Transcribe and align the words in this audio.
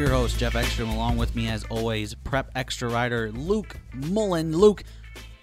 your 0.00 0.08
host, 0.08 0.38
Jeff 0.38 0.56
Ekstrom. 0.56 0.88
Along 0.88 1.18
with 1.18 1.36
me, 1.36 1.48
as 1.48 1.62
always, 1.64 2.14
Prep 2.14 2.50
Extra 2.54 2.88
writer 2.88 3.30
Luke 3.32 3.76
Mullen. 3.92 4.56
Luke, 4.56 4.82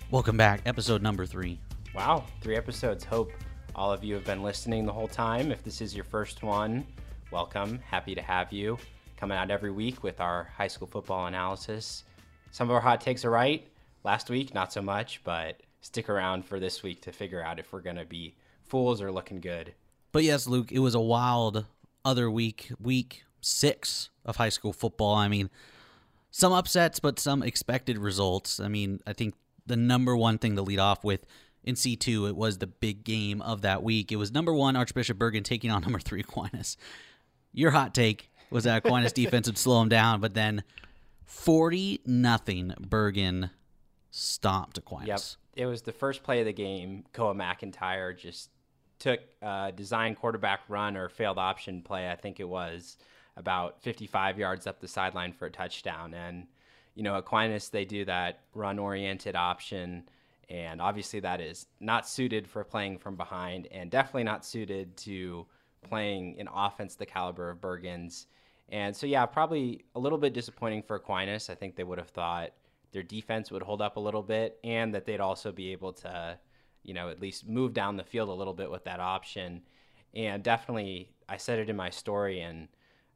welcome 0.10 0.36
back. 0.36 0.62
Episode 0.66 1.04
number 1.04 1.28
three. 1.28 1.60
Wow, 1.94 2.26
three 2.42 2.56
episodes. 2.56 3.04
Hope 3.04 3.32
all 3.76 3.92
of 3.92 4.04
you 4.04 4.16
have 4.16 4.26
been 4.26 4.42
listening 4.42 4.88
the 4.88 4.92
whole 4.92 5.08
time. 5.08 5.52
If 5.52 5.64
this 5.64 5.80
is 5.80 5.94
your 5.94 6.06
first 6.06 6.42
one, 6.42 6.88
welcome. 7.30 7.78
Happy 7.86 8.16
to 8.16 8.22
have 8.24 8.52
you. 8.52 8.80
Coming 9.16 9.38
out 9.38 9.52
every 9.52 9.70
week 9.70 10.02
with 10.02 10.20
our 10.20 10.50
high 10.58 10.70
school 10.70 10.88
football 10.88 11.28
analysis. 11.28 12.04
Some 12.50 12.68
of 12.68 12.74
our 12.74 12.82
hot 12.82 13.00
takes 13.00 13.24
are 13.26 13.30
right. 13.30 13.68
Last 14.04 14.28
week, 14.28 14.56
not 14.56 14.74
so 14.74 14.82
much, 14.82 15.22
but 15.24 15.62
stick 15.82 16.10
around 16.10 16.46
for 16.46 16.60
this 16.60 16.82
week 16.82 17.02
to 17.04 17.12
figure 17.12 17.44
out 17.44 17.60
if 17.60 17.72
we're 17.72 17.82
going 17.82 17.98
to 17.98 18.06
be 18.06 18.34
fools 18.64 19.04
or 19.04 19.12
looking 19.12 19.40
good. 19.40 19.76
But 20.12 20.24
yes, 20.24 20.48
Luke, 20.48 20.72
it 20.72 20.80
was 20.80 20.96
a 20.96 21.00
wild 21.00 21.66
other 22.04 22.32
week, 22.32 22.72
week 22.82 23.24
six 23.48 24.10
of 24.26 24.36
high 24.36 24.50
school 24.50 24.74
football. 24.74 25.16
I 25.16 25.28
mean, 25.28 25.50
some 26.32 26.54
upsets, 26.54 27.00
but 27.00 27.20
some 27.20 27.42
expected 27.42 27.98
results. 27.98 28.60
I 28.60 28.68
mean, 28.68 29.00
I 29.08 29.14
think 29.14 29.36
the 29.66 29.76
number 29.76 30.16
one 30.16 30.38
thing 30.38 30.56
to 30.56 30.62
lead 30.62 30.80
off 30.80 31.04
with 31.04 31.26
in 31.64 31.76
C2, 31.76 32.30
it 32.30 32.36
was 32.36 32.60
the 32.60 32.68
big 32.68 33.04
game 33.04 33.42
of 33.42 33.62
that 33.62 33.84
week. 33.84 34.12
It 34.12 34.16
was 34.18 34.32
number 34.32 34.54
one, 34.54 34.76
Archbishop 34.76 35.18
Bergan 35.18 35.44
taking 35.44 35.72
on 35.72 35.82
number 35.84 36.00
three, 36.00 36.22
Aquinas. 36.22 36.78
Your 37.54 37.72
hot 37.72 37.94
take 37.94 38.32
was 38.50 38.66
that 38.66 38.86
Aquinas 38.86 39.14
defense 39.14 39.48
would 39.48 39.58
slow 39.58 39.82
him 39.82 39.90
down, 39.90 40.22
but 40.22 40.34
then 40.34 40.64
40 41.26 42.02
nothing 42.06 42.74
Bergan 42.80 43.50
stomped 44.12 44.78
Aquinas. 44.78 45.38
Yep. 45.56 45.64
It 45.64 45.66
was 45.66 45.82
the 45.82 45.92
first 45.92 46.24
play 46.24 46.40
of 46.40 46.46
the 46.46 46.54
game. 46.54 47.04
Koa 47.14 47.34
McIntyre 47.34 48.18
just 48.18 48.52
took 49.00 49.20
a 49.42 49.72
design 49.76 50.16
quarterback 50.16 50.62
run 50.70 50.96
or 50.96 51.10
failed 51.10 51.38
option 51.38 51.82
play, 51.82 52.10
I 52.10 52.16
think 52.16 52.40
it 52.40 52.48
was, 52.48 52.98
about 53.38 53.82
55 53.82 54.38
yards 54.38 54.68
up 54.68 54.80
the 54.80 54.88
sideline 54.88 55.32
for 55.32 55.46
a 55.46 55.52
touchdown. 55.52 56.14
And, 56.14 56.48
you 56.96 57.04
know, 57.04 57.16
Aquinas, 57.16 57.70
they 57.70 57.86
do 57.86 58.04
that 58.06 58.42
run 58.54 58.80
oriented 58.80 59.36
option. 59.36 60.04
And 60.50 60.82
obviously, 60.82 61.20
that 61.22 61.40
is 61.40 61.68
not 61.80 62.08
suited 62.08 62.48
for 62.48 62.64
playing 62.64 62.98
from 62.98 63.16
behind 63.16 63.68
and 63.72 63.90
definitely 63.90 64.24
not 64.24 64.46
suited 64.46 64.98
to 64.98 65.46
playing 65.88 66.40
an 66.40 66.50
offense 66.54 66.96
the 66.96 67.06
caliber 67.06 67.50
of 67.50 67.62
Bergan's. 67.62 68.28
And 68.70 68.96
so, 68.96 69.08
yeah, 69.08 69.26
probably 69.26 69.86
a 69.96 70.00
little 70.00 70.18
bit 70.18 70.34
disappointing 70.34 70.84
for 70.84 70.98
Aquinas. 70.98 71.50
I 71.50 71.56
think 71.56 71.76
they 71.76 71.84
would 71.84 72.00
have 72.00 72.10
thought 72.10 72.52
their 72.92 73.04
defense 73.04 73.52
would 73.52 73.62
hold 73.62 73.82
up 73.82 73.98
a 73.98 74.00
little 74.00 74.24
bit 74.24 74.60
and 74.64 74.94
that 74.94 75.06
they'd 75.06 75.20
also 75.20 75.52
be 75.52 75.72
able 75.72 75.94
to 75.94 76.38
you 76.88 76.94
know, 76.94 77.10
at 77.10 77.22
least 77.22 77.48
move 77.48 77.74
down 77.74 77.98
the 77.98 78.04
field 78.04 78.30
a 78.30 78.34
little 78.34 78.54
bit 78.54 78.72
with 78.72 78.86
that 78.86 79.00
option. 79.00 79.62
And 80.16 80.42
definitely, 80.42 81.12
I 81.30 81.38
said 81.38 81.60
it 81.60 81.70
in 81.70 81.76
my 81.76 81.90
story, 81.90 82.40
and 82.40 82.70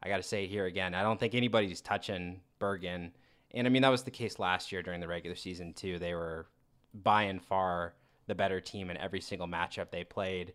I 0.03 0.09
got 0.09 0.17
to 0.17 0.23
say 0.23 0.45
it 0.45 0.49
here 0.49 0.65
again. 0.65 0.93
I 0.93 1.03
don't 1.03 1.19
think 1.19 1.35
anybody's 1.35 1.81
touching 1.81 2.41
Bergan. 2.59 3.11
And 3.51 3.67
I 3.67 3.69
mean, 3.69 3.81
that 3.81 3.89
was 3.89 4.03
the 4.03 4.11
case 4.11 4.39
last 4.39 4.71
year 4.71 4.81
during 4.81 4.99
the 4.99 5.07
regular 5.07 5.35
season, 5.35 5.73
too. 5.73 5.99
They 5.99 6.13
were 6.13 6.47
by 6.93 7.23
and 7.23 7.41
far 7.41 7.93
the 8.27 8.35
better 8.35 8.61
team 8.61 8.89
in 8.89 8.97
every 8.97 9.21
single 9.21 9.47
matchup 9.47 9.91
they 9.91 10.03
played. 10.03 10.53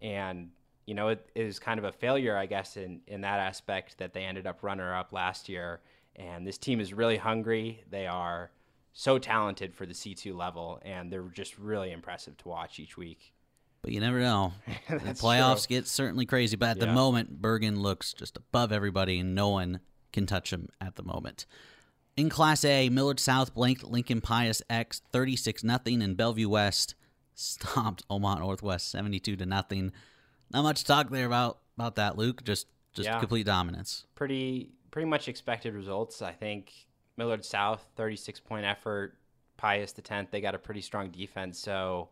And, 0.00 0.50
you 0.86 0.94
know, 0.94 1.08
it 1.08 1.28
is 1.34 1.58
kind 1.58 1.78
of 1.78 1.84
a 1.84 1.92
failure, 1.92 2.36
I 2.36 2.46
guess, 2.46 2.76
in, 2.76 3.00
in 3.06 3.20
that 3.20 3.38
aspect 3.38 3.98
that 3.98 4.12
they 4.12 4.24
ended 4.24 4.46
up 4.46 4.62
runner 4.62 4.94
up 4.94 5.12
last 5.12 5.48
year. 5.48 5.80
And 6.16 6.46
this 6.46 6.58
team 6.58 6.80
is 6.80 6.92
really 6.92 7.16
hungry. 7.16 7.84
They 7.90 8.06
are 8.06 8.50
so 8.92 9.18
talented 9.18 9.74
for 9.74 9.86
the 9.86 9.92
C2 9.94 10.34
level, 10.34 10.80
and 10.84 11.12
they're 11.12 11.22
just 11.22 11.58
really 11.58 11.92
impressive 11.92 12.36
to 12.38 12.48
watch 12.48 12.80
each 12.80 12.96
week. 12.96 13.32
But 13.82 13.92
you 13.92 14.00
never 14.00 14.20
know. 14.20 14.52
the 14.88 14.96
playoffs 15.14 15.66
true. 15.66 15.76
get 15.76 15.86
certainly 15.86 16.26
crazy, 16.26 16.56
but 16.56 16.70
at 16.70 16.76
yeah. 16.78 16.86
the 16.86 16.92
moment, 16.92 17.40
Bergan 17.40 17.78
looks 17.78 18.12
just 18.12 18.36
above 18.36 18.72
everybody, 18.72 19.18
and 19.18 19.34
no 19.34 19.48
one 19.48 19.80
can 20.12 20.26
touch 20.26 20.52
him 20.52 20.68
at 20.80 20.96
the 20.96 21.02
moment. 21.02 21.46
In 22.16 22.28
Class 22.28 22.64
A, 22.64 22.88
Millard 22.90 23.20
South 23.20 23.54
blanked 23.54 23.84
Lincoln 23.84 24.20
Pius 24.20 24.62
X 24.68 25.00
36 25.12 25.64
nothing, 25.64 26.02
and 26.02 26.16
Bellevue 26.16 26.48
West 26.48 26.94
stomped 27.34 28.04
Omaha 28.10 28.40
Northwest 28.40 28.90
72 28.90 29.36
to 29.36 29.46
nothing. 29.46 29.92
Not 30.52 30.62
much 30.62 30.84
talk 30.84 31.10
there 31.10 31.26
about 31.26 31.60
about 31.76 31.96
that, 31.96 32.18
Luke. 32.18 32.44
Just 32.44 32.66
just 32.92 33.08
yeah. 33.08 33.18
complete 33.18 33.46
dominance. 33.46 34.04
Pretty 34.14 34.70
pretty 34.90 35.06
much 35.06 35.28
expected 35.28 35.74
results. 35.74 36.20
I 36.20 36.32
think 36.32 36.72
Millard 37.16 37.44
South, 37.44 37.86
36 37.96 38.40
point 38.40 38.66
effort. 38.66 39.16
Pius 39.56 39.92
the 39.92 40.00
10th, 40.00 40.30
they 40.30 40.40
got 40.40 40.54
a 40.54 40.58
pretty 40.58 40.80
strong 40.80 41.10
defense. 41.10 41.58
So 41.58 42.08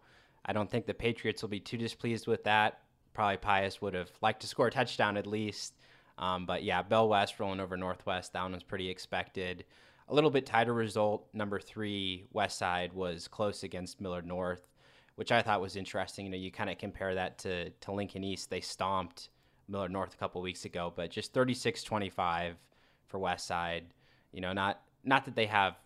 I 0.48 0.54
don't 0.54 0.70
think 0.70 0.86
the 0.86 0.94
Patriots 0.94 1.42
will 1.42 1.50
be 1.50 1.60
too 1.60 1.76
displeased 1.76 2.26
with 2.26 2.42
that. 2.44 2.80
Probably 3.12 3.36
Pius 3.36 3.82
would 3.82 3.94
have 3.94 4.10
liked 4.22 4.40
to 4.40 4.46
score 4.46 4.68
a 4.68 4.70
touchdown 4.70 5.18
at 5.18 5.26
least. 5.26 5.74
Um, 6.16 6.46
but 6.46 6.64
yeah, 6.64 6.82
Bell 6.82 7.08
West 7.08 7.38
rolling 7.38 7.60
over 7.60 7.76
Northwest, 7.76 8.32
that 8.32 8.42
one 8.42 8.52
was 8.52 8.62
pretty 8.62 8.88
expected. 8.88 9.64
A 10.08 10.14
little 10.14 10.30
bit 10.30 10.46
tighter 10.46 10.72
result. 10.72 11.28
Number 11.34 11.60
three, 11.60 12.24
West 12.32 12.58
Side 12.58 12.94
was 12.94 13.28
close 13.28 13.62
against 13.62 14.00
Millard 14.00 14.26
North, 14.26 14.66
which 15.16 15.30
I 15.30 15.42
thought 15.42 15.60
was 15.60 15.76
interesting. 15.76 16.24
You 16.24 16.32
know, 16.32 16.38
you 16.38 16.50
kind 16.50 16.70
of 16.70 16.78
compare 16.78 17.14
that 17.14 17.38
to, 17.40 17.70
to 17.70 17.92
Lincoln 17.92 18.24
East. 18.24 18.48
They 18.48 18.62
stomped 18.62 19.28
Millard 19.68 19.92
North 19.92 20.14
a 20.14 20.16
couple 20.16 20.40
weeks 20.40 20.64
ago, 20.64 20.92
but 20.96 21.10
just 21.10 21.34
36 21.34 21.82
25 21.82 22.56
for 23.06 23.18
West 23.18 23.46
Side. 23.46 23.84
You 24.32 24.40
know, 24.40 24.54
not 24.54 24.80
not 25.04 25.26
that 25.26 25.36
they 25.36 25.46
have 25.46 25.76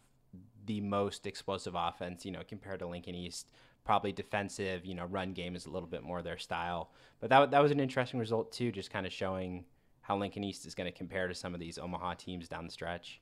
the 0.66 0.80
most 0.80 1.26
explosive 1.26 1.74
offense, 1.76 2.24
you 2.24 2.30
know, 2.30 2.42
compared 2.46 2.78
to 2.78 2.86
Lincoln 2.86 3.14
East. 3.14 3.50
Probably 3.84 4.12
defensive, 4.12 4.84
you 4.84 4.94
know, 4.94 5.06
run 5.06 5.32
game 5.32 5.56
is 5.56 5.66
a 5.66 5.70
little 5.70 5.88
bit 5.88 6.02
more 6.02 6.22
their 6.22 6.38
style. 6.38 6.90
But 7.20 7.30
that, 7.30 7.50
that 7.50 7.62
was 7.62 7.72
an 7.72 7.80
interesting 7.80 8.20
result, 8.20 8.52
too, 8.52 8.70
just 8.70 8.90
kind 8.90 9.06
of 9.06 9.12
showing 9.12 9.64
how 10.02 10.16
Lincoln 10.16 10.44
East 10.44 10.66
is 10.66 10.74
going 10.74 10.90
to 10.90 10.96
compare 10.96 11.28
to 11.28 11.34
some 11.34 11.54
of 11.54 11.60
these 11.60 11.78
Omaha 11.78 12.14
teams 12.14 12.48
down 12.48 12.66
the 12.66 12.72
stretch. 12.72 13.20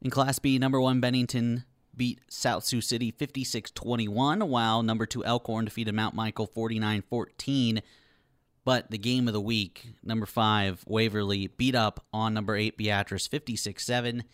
In 0.00 0.10
Class 0.10 0.38
B, 0.38 0.58
number 0.58 0.80
one 0.80 1.00
Bennington 1.00 1.64
beat 1.96 2.20
South 2.28 2.64
Sioux 2.64 2.80
City 2.80 3.10
56 3.10 3.70
21, 3.70 4.48
while 4.48 4.82
number 4.82 5.06
two 5.06 5.24
Elkhorn 5.24 5.64
defeated 5.64 5.94
Mount 5.94 6.14
Michael 6.14 6.46
49 6.46 7.02
14. 7.08 7.82
But 8.64 8.90
the 8.90 8.98
game 8.98 9.28
of 9.28 9.34
the 9.34 9.40
week, 9.40 9.86
number 10.02 10.26
five 10.26 10.84
Waverly 10.86 11.48
beat 11.48 11.74
up 11.74 12.04
on 12.12 12.32
number 12.32 12.56
eight 12.56 12.76
Beatrice 12.76 13.26
56 13.26 13.84
7. 13.84 14.24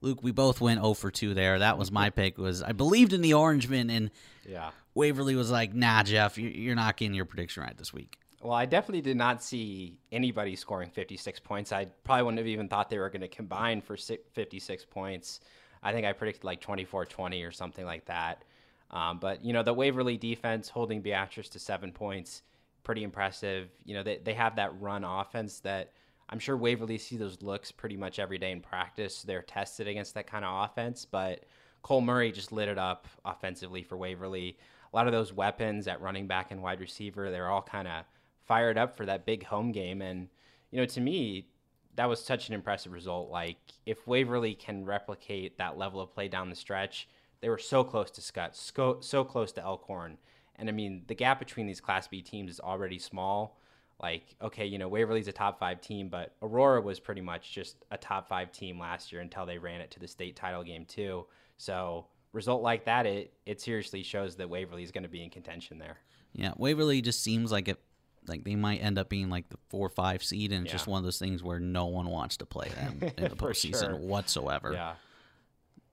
Luke, 0.00 0.22
we 0.22 0.30
both 0.30 0.60
went 0.60 0.80
0 0.80 0.94
for 0.94 1.10
2 1.10 1.34
there. 1.34 1.58
That 1.58 1.78
was 1.78 1.90
my 1.90 2.10
pick. 2.18 2.38
Was 2.38 2.62
I 2.62 2.72
believed 2.72 3.12
in 3.12 3.20
the 3.20 3.34
Orangemen, 3.34 3.90
and 3.90 4.10
yeah, 4.46 4.70
Waverly 4.94 5.34
was 5.34 5.50
like, 5.50 5.74
"Nah, 5.74 6.02
Jeff, 6.02 6.38
you're 6.38 6.76
not 6.76 6.96
getting 6.96 7.14
your 7.14 7.24
prediction 7.24 7.62
right 7.62 7.76
this 7.76 7.92
week." 7.92 8.18
Well, 8.40 8.52
I 8.52 8.66
definitely 8.66 9.00
did 9.00 9.16
not 9.16 9.42
see 9.42 9.98
anybody 10.12 10.54
scoring 10.54 10.90
56 10.90 11.40
points. 11.40 11.72
I 11.72 11.86
probably 12.04 12.22
wouldn't 12.22 12.38
have 12.38 12.46
even 12.46 12.68
thought 12.68 12.88
they 12.88 12.98
were 12.98 13.10
going 13.10 13.22
to 13.22 13.28
combine 13.28 13.80
for 13.80 13.96
56 13.96 14.84
points. 14.84 15.40
I 15.82 15.92
think 15.92 16.06
I 16.06 16.12
predicted 16.12 16.44
like 16.44 16.60
24-20 16.60 17.46
or 17.46 17.50
something 17.50 17.84
like 17.84 18.04
that. 18.06 18.44
Um, 18.90 19.18
but 19.18 19.44
you 19.44 19.52
know, 19.52 19.62
the 19.62 19.74
Waverly 19.74 20.16
defense 20.16 20.68
holding 20.68 21.02
Beatrice 21.02 21.48
to 21.50 21.58
seven 21.58 21.92
points, 21.92 22.42
pretty 22.84 23.02
impressive. 23.02 23.70
You 23.84 23.94
know, 23.94 24.02
they 24.02 24.18
they 24.18 24.34
have 24.34 24.56
that 24.56 24.80
run 24.80 25.04
offense 25.04 25.60
that 25.60 25.92
I'm 26.30 26.38
sure 26.38 26.56
Waverly 26.56 26.98
see 26.98 27.16
those 27.16 27.42
looks 27.42 27.72
pretty 27.72 27.96
much 27.96 28.18
every 28.18 28.38
day 28.38 28.52
in 28.52 28.60
practice. 28.60 29.22
They're 29.22 29.42
tested 29.42 29.88
against 29.88 30.14
that 30.14 30.26
kind 30.26 30.44
of 30.44 30.64
offense, 30.64 31.04
but 31.04 31.44
Cole 31.82 32.00
Murray 32.00 32.32
just 32.32 32.52
lit 32.52 32.68
it 32.68 32.78
up 32.78 33.06
offensively 33.24 33.82
for 33.82 33.96
Waverly. 33.96 34.58
A 34.92 34.96
lot 34.96 35.06
of 35.06 35.12
those 35.12 35.32
weapons 35.32 35.88
at 35.88 36.00
running 36.00 36.26
back 36.26 36.50
and 36.50 36.62
wide 36.62 36.80
receiver, 36.80 37.30
they're 37.30 37.48
all 37.48 37.62
kind 37.62 37.88
of 37.88 38.04
fired 38.46 38.76
up 38.76 38.96
for 38.96 39.06
that 39.06 39.26
big 39.26 39.44
home 39.44 39.72
game. 39.72 40.02
And, 40.02 40.28
you 40.70 40.78
know, 40.78 40.86
to 40.86 41.00
me, 41.00 41.48
that 41.96 42.08
was 42.08 42.22
such 42.22 42.48
an 42.48 42.54
impressive 42.54 42.92
result. 42.92 43.30
Like, 43.30 43.58
if 43.86 44.06
Waverly 44.06 44.54
can 44.54 44.84
replicate 44.84 45.58
that 45.58 45.78
level 45.78 46.00
of 46.00 46.12
play 46.12 46.28
down 46.28 46.50
the 46.50 46.56
stretch, 46.56 47.08
they 47.40 47.48
were 47.48 47.58
so 47.58 47.84
close 47.84 48.10
to 48.12 48.22
Scott, 48.22 48.54
so, 48.54 48.98
so 49.00 49.24
close 49.24 49.52
to 49.52 49.62
Elkhorn. 49.62 50.18
And 50.56 50.68
I 50.68 50.72
mean, 50.72 51.02
the 51.06 51.14
gap 51.14 51.38
between 51.38 51.66
these 51.66 51.80
Class 51.80 52.08
B 52.08 52.20
teams 52.20 52.50
is 52.50 52.60
already 52.60 52.98
small 52.98 53.58
like 54.00 54.36
okay 54.40 54.64
you 54.64 54.78
know 54.78 54.88
waverly's 54.88 55.28
a 55.28 55.32
top 55.32 55.58
five 55.58 55.80
team 55.80 56.08
but 56.08 56.34
aurora 56.42 56.80
was 56.80 57.00
pretty 57.00 57.20
much 57.20 57.52
just 57.52 57.84
a 57.90 57.98
top 57.98 58.28
five 58.28 58.52
team 58.52 58.78
last 58.78 59.10
year 59.10 59.20
until 59.20 59.44
they 59.44 59.58
ran 59.58 59.80
it 59.80 59.90
to 59.90 59.98
the 59.98 60.08
state 60.08 60.36
title 60.36 60.62
game 60.62 60.84
too. 60.84 61.26
So 61.56 62.06
result 62.32 62.62
like 62.62 62.84
that 62.84 63.06
it 63.06 63.32
it 63.46 63.60
seriously 63.60 64.02
shows 64.02 64.36
that 64.36 64.48
waverly 64.48 64.82
is 64.82 64.92
going 64.92 65.02
to 65.02 65.08
be 65.08 65.22
in 65.22 65.30
contention 65.30 65.78
there. 65.78 65.98
Yeah 66.32 66.52
waverly 66.56 67.00
just 67.02 67.22
seems 67.22 67.50
like 67.50 67.68
it 67.68 67.80
like 68.26 68.44
they 68.44 68.54
might 68.54 68.78
end 68.78 68.98
up 68.98 69.08
being 69.08 69.30
like 69.30 69.48
the 69.48 69.56
four 69.68 69.86
or 69.86 69.90
five 69.90 70.22
seed 70.22 70.52
and 70.52 70.64
it's 70.64 70.72
yeah. 70.72 70.76
just 70.76 70.86
one 70.86 70.98
of 70.98 71.04
those 71.04 71.18
things 71.18 71.42
where 71.42 71.58
no 71.58 71.86
one 71.86 72.06
wants 72.08 72.36
to 72.36 72.46
play 72.46 72.68
them 72.68 72.98
in 73.16 73.24
the 73.24 73.36
postseason 73.36 73.88
sure. 73.88 73.96
whatsoever. 73.96 74.72
Yeah. 74.72 74.94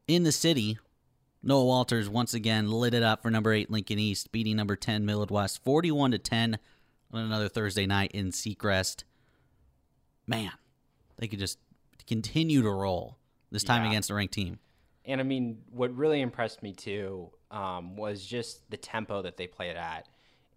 In 0.07 0.23
the 0.23 0.31
city 0.31 0.77
Noah 1.41 1.65
Walters 1.65 2.09
once 2.09 2.33
again 2.33 2.69
lit 2.69 2.93
it 2.93 3.03
up 3.03 3.21
for 3.21 3.29
number 3.29 3.53
eight 3.53 3.69
Lincoln 3.71 3.99
East, 3.99 4.31
beating 4.31 4.55
number 4.55 4.75
ten 4.75 5.05
Millard 5.05 5.31
West, 5.31 5.63
forty-one 5.63 6.11
to 6.11 6.19
ten 6.19 6.57
on 7.11 7.21
another 7.21 7.49
Thursday 7.49 7.85
night 7.85 8.11
in 8.11 8.31
Seacrest. 8.31 9.03
Man, 10.27 10.51
they 11.17 11.27
could 11.27 11.39
just 11.39 11.59
continue 12.07 12.61
to 12.61 12.69
roll 12.69 13.17
this 13.51 13.63
time 13.63 13.83
yeah. 13.83 13.89
against 13.89 14.09
a 14.09 14.13
ranked 14.13 14.33
team. 14.33 14.59
And 15.05 15.21
I 15.21 15.23
mean, 15.23 15.59
what 15.69 15.95
really 15.95 16.21
impressed 16.21 16.63
me 16.63 16.73
too 16.73 17.29
um, 17.51 17.95
was 17.95 18.25
just 18.25 18.69
the 18.69 18.77
tempo 18.77 19.21
that 19.21 19.37
they 19.37 19.47
played 19.47 19.75
at. 19.75 20.07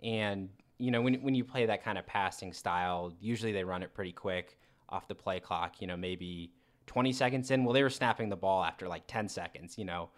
And 0.03 0.49
you 0.79 0.91
know, 0.91 1.03
when 1.03 1.15
when 1.23 1.35
you 1.35 1.45
play 1.45 1.67
that 1.67 1.83
kind 1.83 1.99
of 1.99 2.06
passing 2.06 2.53
style, 2.53 3.12
usually 3.21 3.53
they 3.53 3.65
run 3.65 3.83
it 3.83 3.94
pretty 3.94 4.12
quick. 4.12 4.59
off 4.89 5.06
the 5.06 5.15
play 5.15 5.39
clock. 5.39 5.81
You 5.81 5.87
know, 5.87 5.97
maybe 5.97 6.51
20 6.87 7.12
seconds 7.12 7.51
in. 7.51 7.65
Well, 7.65 7.75
they 7.75 7.83
were 7.83 7.91
snapping 7.91 8.31
the 8.31 8.37
ball 8.37 8.65
after 8.65 8.89
like 8.89 9.05
10 9.06 9.29
seconds. 9.29 9.77
You 9.77 9.85
know, 9.85 10.11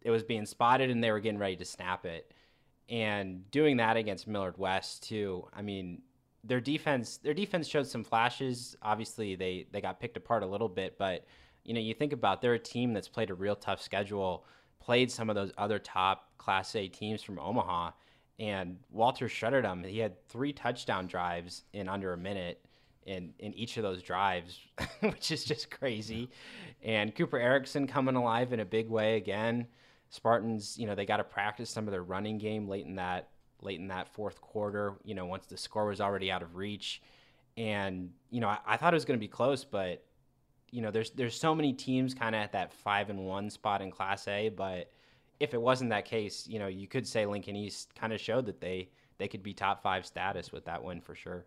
it 0.00 0.10
was 0.10 0.22
being 0.22 0.46
spotted 0.46 0.90
and 0.90 1.02
they 1.02 1.10
were 1.10 1.20
getting 1.20 1.38
ready 1.38 1.56
to 1.56 1.64
snap 1.64 2.04
it. 2.04 2.32
And 2.88 3.50
doing 3.50 3.76
that 3.78 3.96
against 3.96 4.26
Millard 4.26 4.58
West 4.58 5.04
too. 5.04 5.48
I 5.54 5.62
mean, 5.62 6.02
their 6.44 6.60
defense 6.60 7.18
their 7.18 7.34
defense 7.34 7.68
showed 7.68 7.86
some 7.86 8.04
flashes. 8.04 8.76
Obviously, 8.82 9.34
they 9.34 9.66
they 9.70 9.80
got 9.80 10.00
picked 10.00 10.16
apart 10.16 10.42
a 10.42 10.46
little 10.46 10.68
bit, 10.68 10.98
but 10.98 11.24
you 11.64 11.74
know, 11.74 11.80
you 11.80 11.94
think 11.94 12.12
about 12.12 12.42
they're 12.42 12.54
a 12.54 12.58
team 12.58 12.92
that's 12.92 13.08
played 13.08 13.30
a 13.30 13.34
real 13.34 13.54
tough 13.54 13.80
schedule, 13.80 14.44
played 14.80 15.10
some 15.10 15.30
of 15.30 15.36
those 15.36 15.52
other 15.56 15.78
top 15.78 16.30
Class 16.38 16.74
A 16.74 16.88
teams 16.88 17.22
from 17.22 17.38
Omaha, 17.38 17.92
and 18.38 18.78
Walter 18.90 19.28
shuttered 19.28 19.64
them. 19.64 19.84
He 19.84 19.98
had 19.98 20.26
three 20.28 20.52
touchdown 20.52 21.06
drives 21.06 21.64
in 21.72 21.88
under 21.88 22.12
a 22.12 22.16
minute 22.18 22.64
in 23.06 23.32
in 23.38 23.54
each 23.54 23.76
of 23.76 23.84
those 23.84 24.02
drives, 24.02 24.58
which 25.00 25.30
is 25.30 25.44
just 25.44 25.70
crazy. 25.70 26.30
And 26.82 27.14
Cooper 27.14 27.38
Erickson 27.38 27.86
coming 27.86 28.16
alive 28.16 28.52
in 28.52 28.60
a 28.60 28.64
big 28.64 28.88
way 28.88 29.16
again. 29.16 29.68
Spartans, 30.12 30.78
you 30.78 30.86
know, 30.86 30.94
they 30.94 31.06
got 31.06 31.16
to 31.16 31.24
practice 31.24 31.70
some 31.70 31.88
of 31.88 31.90
their 31.90 32.02
running 32.02 32.36
game 32.36 32.68
late 32.68 32.84
in 32.84 32.96
that 32.96 33.30
late 33.62 33.80
in 33.80 33.88
that 33.88 34.06
fourth 34.08 34.42
quarter. 34.42 34.92
You 35.04 35.14
know, 35.14 35.24
once 35.24 35.46
the 35.46 35.56
score 35.56 35.86
was 35.86 36.02
already 36.02 36.30
out 36.30 36.42
of 36.42 36.54
reach, 36.54 37.00
and 37.56 38.10
you 38.30 38.40
know, 38.40 38.48
I, 38.48 38.58
I 38.66 38.76
thought 38.76 38.92
it 38.92 38.96
was 38.96 39.06
going 39.06 39.18
to 39.18 39.24
be 39.24 39.28
close, 39.28 39.64
but 39.64 40.04
you 40.70 40.82
know, 40.82 40.90
there's 40.90 41.12
there's 41.12 41.34
so 41.34 41.54
many 41.54 41.72
teams 41.72 42.12
kind 42.12 42.34
of 42.34 42.42
at 42.42 42.52
that 42.52 42.74
five 42.74 43.08
and 43.08 43.20
one 43.20 43.48
spot 43.48 43.80
in 43.80 43.90
Class 43.90 44.28
A, 44.28 44.50
but 44.50 44.90
if 45.40 45.54
it 45.54 45.60
wasn't 45.60 45.88
that 45.88 46.04
case, 46.04 46.46
you 46.46 46.58
know, 46.58 46.66
you 46.66 46.86
could 46.86 47.06
say 47.06 47.24
Lincoln 47.24 47.56
East 47.56 47.94
kind 47.94 48.12
of 48.12 48.20
showed 48.20 48.44
that 48.44 48.60
they 48.60 48.90
they 49.16 49.28
could 49.28 49.42
be 49.42 49.54
top 49.54 49.82
five 49.82 50.04
status 50.04 50.52
with 50.52 50.66
that 50.66 50.84
win 50.84 51.00
for 51.00 51.14
sure. 51.14 51.46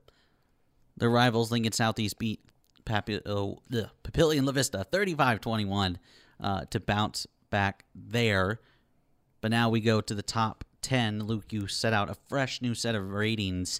The 0.98 1.08
rivals, 1.08 1.52
Lincoln 1.52 1.72
Southeast, 1.72 2.18
beat 2.18 2.40
Papillion 2.84 4.46
La 4.46 4.52
Vista 4.52 4.84
35 4.86 5.40
21 5.40 6.00
uh, 6.40 6.66
to 6.72 6.80
bounce 6.80 7.28
back 7.56 7.86
there. 7.96 8.60
But 9.40 9.50
now 9.50 9.70
we 9.70 9.80
go 9.80 10.02
to 10.02 10.14
the 10.14 10.22
top 10.22 10.66
10. 10.82 11.24
Luke, 11.24 11.46
you 11.54 11.68
set 11.68 11.94
out 11.94 12.10
a 12.10 12.16
fresh 12.28 12.62
new 12.62 12.76
set 12.76 12.96
of 12.96 13.12
ratings. 13.12 13.80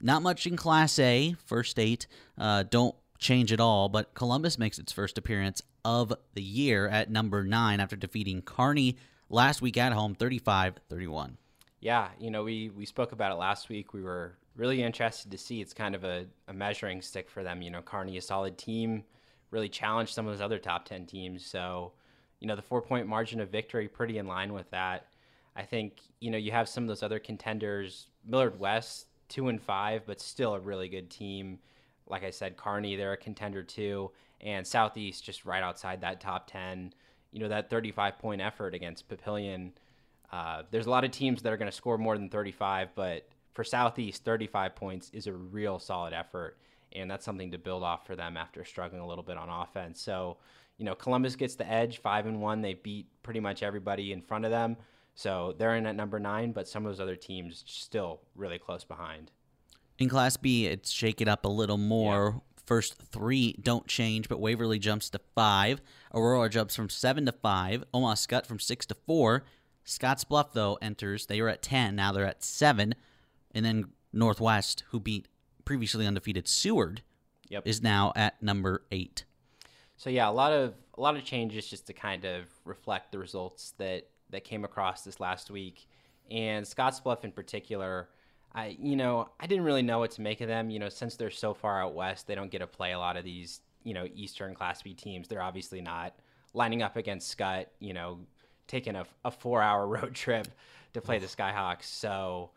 Not 0.00 0.22
much 0.22 0.44
in 0.44 0.56
Class 0.56 0.98
A, 0.98 1.36
first 1.46 1.78
eight. 1.78 2.08
Uh, 2.36 2.64
don't 2.64 2.96
change 3.20 3.52
at 3.52 3.60
all, 3.60 3.88
but 3.88 4.12
Columbus 4.14 4.58
makes 4.58 4.80
its 4.80 4.90
first 4.90 5.18
appearance 5.18 5.62
of 5.84 6.12
the 6.34 6.42
year 6.42 6.88
at 6.88 7.12
number 7.12 7.44
nine 7.44 7.78
after 7.78 7.94
defeating 7.94 8.42
Kearney 8.42 8.96
last 9.30 9.62
week 9.62 9.76
at 9.76 9.92
home 9.92 10.16
35 10.16 10.74
31. 10.90 11.36
Yeah, 11.78 12.08
you 12.18 12.32
know, 12.32 12.42
we 12.42 12.70
we 12.70 12.86
spoke 12.86 13.12
about 13.12 13.30
it 13.30 13.36
last 13.36 13.68
week. 13.68 13.94
We 13.94 14.02
were 14.02 14.36
really 14.56 14.82
interested 14.82 15.30
to 15.30 15.38
see. 15.38 15.60
It's 15.60 15.72
kind 15.72 15.94
of 15.94 16.02
a, 16.02 16.26
a 16.48 16.52
measuring 16.52 17.02
stick 17.02 17.30
for 17.30 17.44
them. 17.44 17.62
You 17.62 17.70
know, 17.70 17.82
Kearney, 17.82 18.16
a 18.16 18.20
solid 18.20 18.58
team, 18.58 19.04
really 19.52 19.68
challenged 19.68 20.12
some 20.12 20.26
of 20.26 20.32
those 20.32 20.44
other 20.44 20.58
top 20.58 20.86
ten 20.86 21.06
teams. 21.06 21.46
So, 21.46 21.92
you 22.42 22.48
know, 22.48 22.56
the 22.56 22.62
four 22.62 22.82
point 22.82 23.06
margin 23.06 23.40
of 23.40 23.50
victory, 23.50 23.86
pretty 23.86 24.18
in 24.18 24.26
line 24.26 24.52
with 24.52 24.68
that. 24.72 25.06
I 25.54 25.62
think 25.62 26.00
you 26.18 26.28
know 26.32 26.38
you 26.38 26.50
have 26.50 26.68
some 26.68 26.82
of 26.82 26.88
those 26.88 27.04
other 27.04 27.20
contenders, 27.20 28.08
Millard 28.26 28.58
West, 28.58 29.06
two 29.28 29.46
and 29.46 29.62
five, 29.62 30.02
but 30.06 30.20
still 30.20 30.54
a 30.54 30.60
really 30.60 30.88
good 30.88 31.08
team. 31.08 31.60
Like 32.08 32.24
I 32.24 32.30
said, 32.30 32.56
Kearney 32.56 32.96
they're 32.96 33.12
a 33.12 33.16
contender 33.16 33.62
too, 33.62 34.10
and 34.40 34.66
Southeast 34.66 35.22
just 35.22 35.44
right 35.44 35.62
outside 35.62 36.00
that 36.00 36.20
top 36.20 36.50
ten. 36.50 36.92
You 37.30 37.38
know, 37.38 37.48
that 37.48 37.70
35 37.70 38.18
point 38.18 38.42
effort 38.42 38.74
against 38.74 39.08
Papillion. 39.08 39.70
Uh, 40.32 40.64
there's 40.72 40.86
a 40.86 40.90
lot 40.90 41.04
of 41.04 41.12
teams 41.12 41.42
that 41.42 41.52
are 41.52 41.56
going 41.56 41.70
to 41.70 41.76
score 41.76 41.96
more 41.96 42.18
than 42.18 42.28
35, 42.28 42.88
but 42.94 43.28
for 43.52 43.64
Southeast, 43.64 44.24
35 44.24 44.74
points 44.74 45.10
is 45.14 45.26
a 45.26 45.32
real 45.32 45.78
solid 45.78 46.12
effort, 46.12 46.58
and 46.92 47.10
that's 47.10 47.24
something 47.24 47.52
to 47.52 47.58
build 47.58 47.82
off 47.82 48.06
for 48.06 48.16
them 48.16 48.36
after 48.36 48.64
struggling 48.64 49.00
a 49.00 49.06
little 49.06 49.24
bit 49.24 49.36
on 49.36 49.48
offense. 49.48 50.00
So, 50.00 50.38
you 50.82 50.86
know, 50.86 50.96
Columbus 50.96 51.36
gets 51.36 51.54
the 51.54 51.70
edge, 51.70 52.00
five 52.00 52.26
and 52.26 52.40
one. 52.40 52.60
They 52.60 52.74
beat 52.74 53.06
pretty 53.22 53.38
much 53.38 53.62
everybody 53.62 54.12
in 54.12 54.20
front 54.20 54.44
of 54.44 54.50
them, 54.50 54.76
so 55.14 55.54
they're 55.56 55.76
in 55.76 55.86
at 55.86 55.94
number 55.94 56.18
nine. 56.18 56.50
But 56.50 56.66
some 56.66 56.84
of 56.84 56.90
those 56.90 56.98
other 56.98 57.14
teams 57.14 57.62
still 57.68 58.20
really 58.34 58.58
close 58.58 58.82
behind. 58.82 59.30
In 60.00 60.08
Class 60.08 60.36
B, 60.36 60.66
it's 60.66 60.90
shake 60.90 61.20
it 61.20 61.28
up 61.28 61.44
a 61.44 61.48
little 61.48 61.78
more. 61.78 62.42
First 62.66 62.94
three 62.94 63.52
don't 63.62 63.86
change, 63.86 64.28
but 64.28 64.40
Waverly 64.40 64.80
jumps 64.80 65.08
to 65.10 65.20
five. 65.36 65.80
Aurora 66.12 66.48
jumps 66.48 66.74
from 66.74 66.88
seven 66.88 67.26
to 67.26 67.32
five. 67.32 67.84
Omaha 67.94 68.14
Scott 68.14 68.44
from 68.44 68.58
six 68.58 68.84
to 68.86 68.96
four. 69.06 69.44
Scotts 69.84 70.24
Bluff, 70.24 70.52
though, 70.52 70.78
enters. 70.82 71.26
They 71.26 71.40
were 71.40 71.48
at 71.48 71.62
10. 71.62 71.94
Now 71.94 72.10
they're 72.10 72.26
at 72.26 72.42
seven. 72.42 72.96
And 73.54 73.64
then 73.64 73.84
Northwest, 74.12 74.82
who 74.90 74.98
beat 74.98 75.28
previously 75.64 76.08
undefeated 76.08 76.48
Seward, 76.48 77.02
Yep. 77.50 77.66
is 77.68 77.80
now 77.82 78.12
at 78.16 78.42
number 78.42 78.82
eight. 78.90 79.24
So 79.96 80.10
yeah, 80.10 80.28
a 80.28 80.32
lot 80.32 80.52
of 80.52 80.74
a 80.96 81.00
lot 81.00 81.16
of 81.16 81.24
changes 81.24 81.66
just 81.66 81.86
to 81.86 81.92
kind 81.92 82.24
of 82.24 82.44
reflect 82.64 83.12
the 83.12 83.18
results 83.18 83.74
that 83.78 84.08
that 84.30 84.44
came 84.44 84.64
across 84.64 85.02
this 85.02 85.20
last 85.20 85.50
week, 85.50 85.86
and 86.30 86.64
Scottsbluff 86.64 87.24
in 87.24 87.32
particular. 87.32 88.08
I 88.54 88.76
you 88.78 88.96
know 88.96 89.28
I 89.40 89.46
didn't 89.46 89.64
really 89.64 89.82
know 89.82 89.98
what 89.98 90.10
to 90.12 90.20
make 90.20 90.40
of 90.40 90.48
them. 90.48 90.70
You 90.70 90.78
know, 90.78 90.88
since 90.88 91.16
they're 91.16 91.30
so 91.30 91.54
far 91.54 91.82
out 91.82 91.94
west, 91.94 92.26
they 92.26 92.34
don't 92.34 92.50
get 92.50 92.58
to 92.58 92.66
play 92.66 92.92
a 92.92 92.98
lot 92.98 93.16
of 93.16 93.24
these 93.24 93.60
you 93.84 93.94
know 93.94 94.06
Eastern 94.14 94.54
Class 94.54 94.82
B 94.82 94.94
teams. 94.94 95.28
They're 95.28 95.42
obviously 95.42 95.80
not 95.80 96.14
lining 96.54 96.82
up 96.82 96.96
against 96.96 97.28
Scott. 97.28 97.68
You 97.78 97.94
know, 97.94 98.18
taking 98.66 98.96
a, 98.96 99.04
a 99.24 99.30
four 99.30 99.62
hour 99.62 99.86
road 99.86 100.14
trip 100.14 100.48
to 100.94 101.00
play 101.00 101.18
the 101.18 101.26
Skyhawks. 101.26 101.84
So 101.84 102.50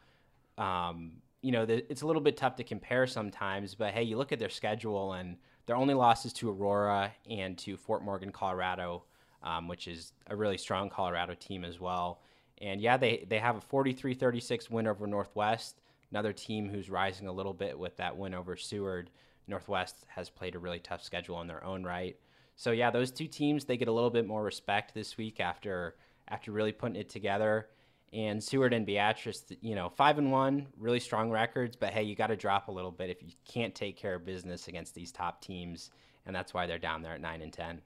um, 0.58 1.14
you 1.42 1.52
know, 1.52 1.66
the, 1.66 1.90
it's 1.92 2.02
a 2.02 2.08
little 2.08 2.22
bit 2.22 2.38
tough 2.38 2.56
to 2.56 2.64
compare 2.64 3.06
sometimes, 3.06 3.76
but 3.76 3.94
hey, 3.94 4.04
you 4.04 4.18
look 4.18 4.32
at 4.32 4.40
their 4.40 4.50
schedule 4.50 5.14
and 5.14 5.38
their 5.66 5.76
only 5.76 5.94
losses 5.94 6.34
to 6.34 6.50
Aurora 6.50 7.12
and 7.30 7.58
to 7.60 7.78
Fort 7.78 8.04
Morgan, 8.04 8.32
Colorado, 8.32 9.04
um, 9.44 9.68
which 9.68 9.88
is 9.88 10.14
a 10.28 10.36
really 10.36 10.58
strong 10.58 10.90
Colorado 10.90 11.34
team 11.34 11.64
as 11.64 11.80
well. 11.80 12.22
And 12.62 12.80
yeah, 12.80 12.98
they, 12.98 13.26
they 13.28 13.40
have 13.40 13.58
a 13.58 13.62
43 13.62 14.14
36 14.14 14.70
win 14.70 14.88
over 14.88 15.08
Northwest, 15.08 15.82
another 16.12 16.34
team 16.34 16.70
who's 16.70 16.90
rising 16.90 17.28
a 17.28 17.34
little 17.34 17.54
bit 17.54 17.78
with 17.78 17.98
that 17.98 18.16
win 18.16 18.34
over 18.34 18.56
Seward. 18.56 19.10
Northwest 19.48 20.06
has 20.08 20.30
played 20.30 20.56
a 20.56 20.60
really 20.60 20.80
tough 20.80 21.04
schedule 21.04 21.42
in 21.42 21.48
their 21.48 21.64
own 21.64 21.84
right. 21.84 22.18
So 22.56 22.72
yeah, 22.72 22.90
those 22.90 23.12
two 23.12 23.28
teams 23.28 23.66
they 23.66 23.78
get 23.78 23.88
a 23.88 23.94
little 23.94 24.10
bit 24.10 24.26
more 24.26 24.44
respect 24.44 24.94
this 24.94 25.18
week 25.18 25.40
after 25.40 25.96
after 26.28 26.52
really 26.52 26.72
putting 26.72 26.96
it 26.96 27.10
together 27.10 27.68
and 28.14 28.44
Seward 28.44 28.74
and 28.74 28.86
Beatrice, 28.86 29.44
you 29.62 29.76
know, 29.76 29.90
five 29.90 30.18
and 30.18 30.32
one, 30.32 30.68
really 30.78 31.00
strong 31.00 31.30
records. 31.30 31.76
But 31.76 31.92
hey, 31.92 32.04
you 32.04 32.16
got 32.16 32.28
to 32.28 32.36
drop 32.36 32.68
a 32.68 32.72
little 32.72 32.92
bit 32.92 33.10
if 33.10 33.22
you 33.22 33.34
can't 33.48 33.76
take 33.76 33.98
care 33.98 34.16
of 34.16 34.26
business 34.26 34.68
against 34.68 34.96
these 34.96 35.12
top 35.12 35.42
teams, 35.42 35.92
and 36.26 36.36
that's 36.36 36.54
why 36.54 36.66
they're 36.66 36.80
down 36.80 37.02
there 37.02 37.14
at 37.14 37.22
nine 37.22 37.42
and 37.42 37.52
ten. 37.52 37.82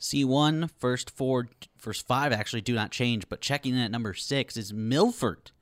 C1, 0.00 0.70
first 0.78 1.10
four, 1.10 1.48
first 1.78 2.06
five 2.06 2.32
actually 2.32 2.60
do 2.60 2.74
not 2.74 2.90
change, 2.90 3.28
but 3.28 3.40
checking 3.40 3.74
in 3.74 3.80
at 3.80 3.90
number 3.90 4.14
six 4.14 4.56
is 4.56 4.72
Milford, 4.72 5.52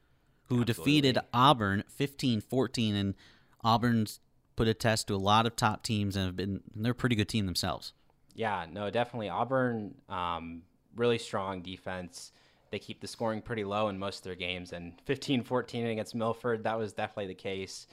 who 0.46 0.64
defeated 0.64 1.18
Auburn 1.32 1.84
15 1.88 2.40
14. 2.40 2.94
And 2.94 3.14
Auburn's 3.62 4.20
put 4.56 4.68
a 4.68 4.74
test 4.74 5.08
to 5.08 5.14
a 5.14 5.16
lot 5.16 5.46
of 5.46 5.56
top 5.56 5.82
teams 5.82 6.16
and 6.16 6.26
have 6.26 6.36
been, 6.36 6.62
they're 6.74 6.92
a 6.92 6.94
pretty 6.94 7.16
good 7.16 7.28
team 7.28 7.46
themselves. 7.46 7.92
Yeah, 8.34 8.66
no, 8.70 8.90
definitely 8.90 9.28
Auburn, 9.28 9.94
um, 10.08 10.62
really 10.96 11.18
strong 11.18 11.62
defense. 11.62 12.32
They 12.74 12.80
keep 12.80 13.00
the 13.00 13.06
scoring 13.06 13.40
pretty 13.40 13.62
low 13.62 13.86
in 13.86 14.00
most 14.00 14.18
of 14.18 14.24
their 14.24 14.34
games, 14.34 14.72
and 14.72 14.94
15-14 15.06 15.92
against 15.92 16.12
Milford, 16.12 16.64
that 16.64 16.76
was 16.76 16.92
definitely 16.92 17.28
the 17.28 17.34
case. 17.34 17.86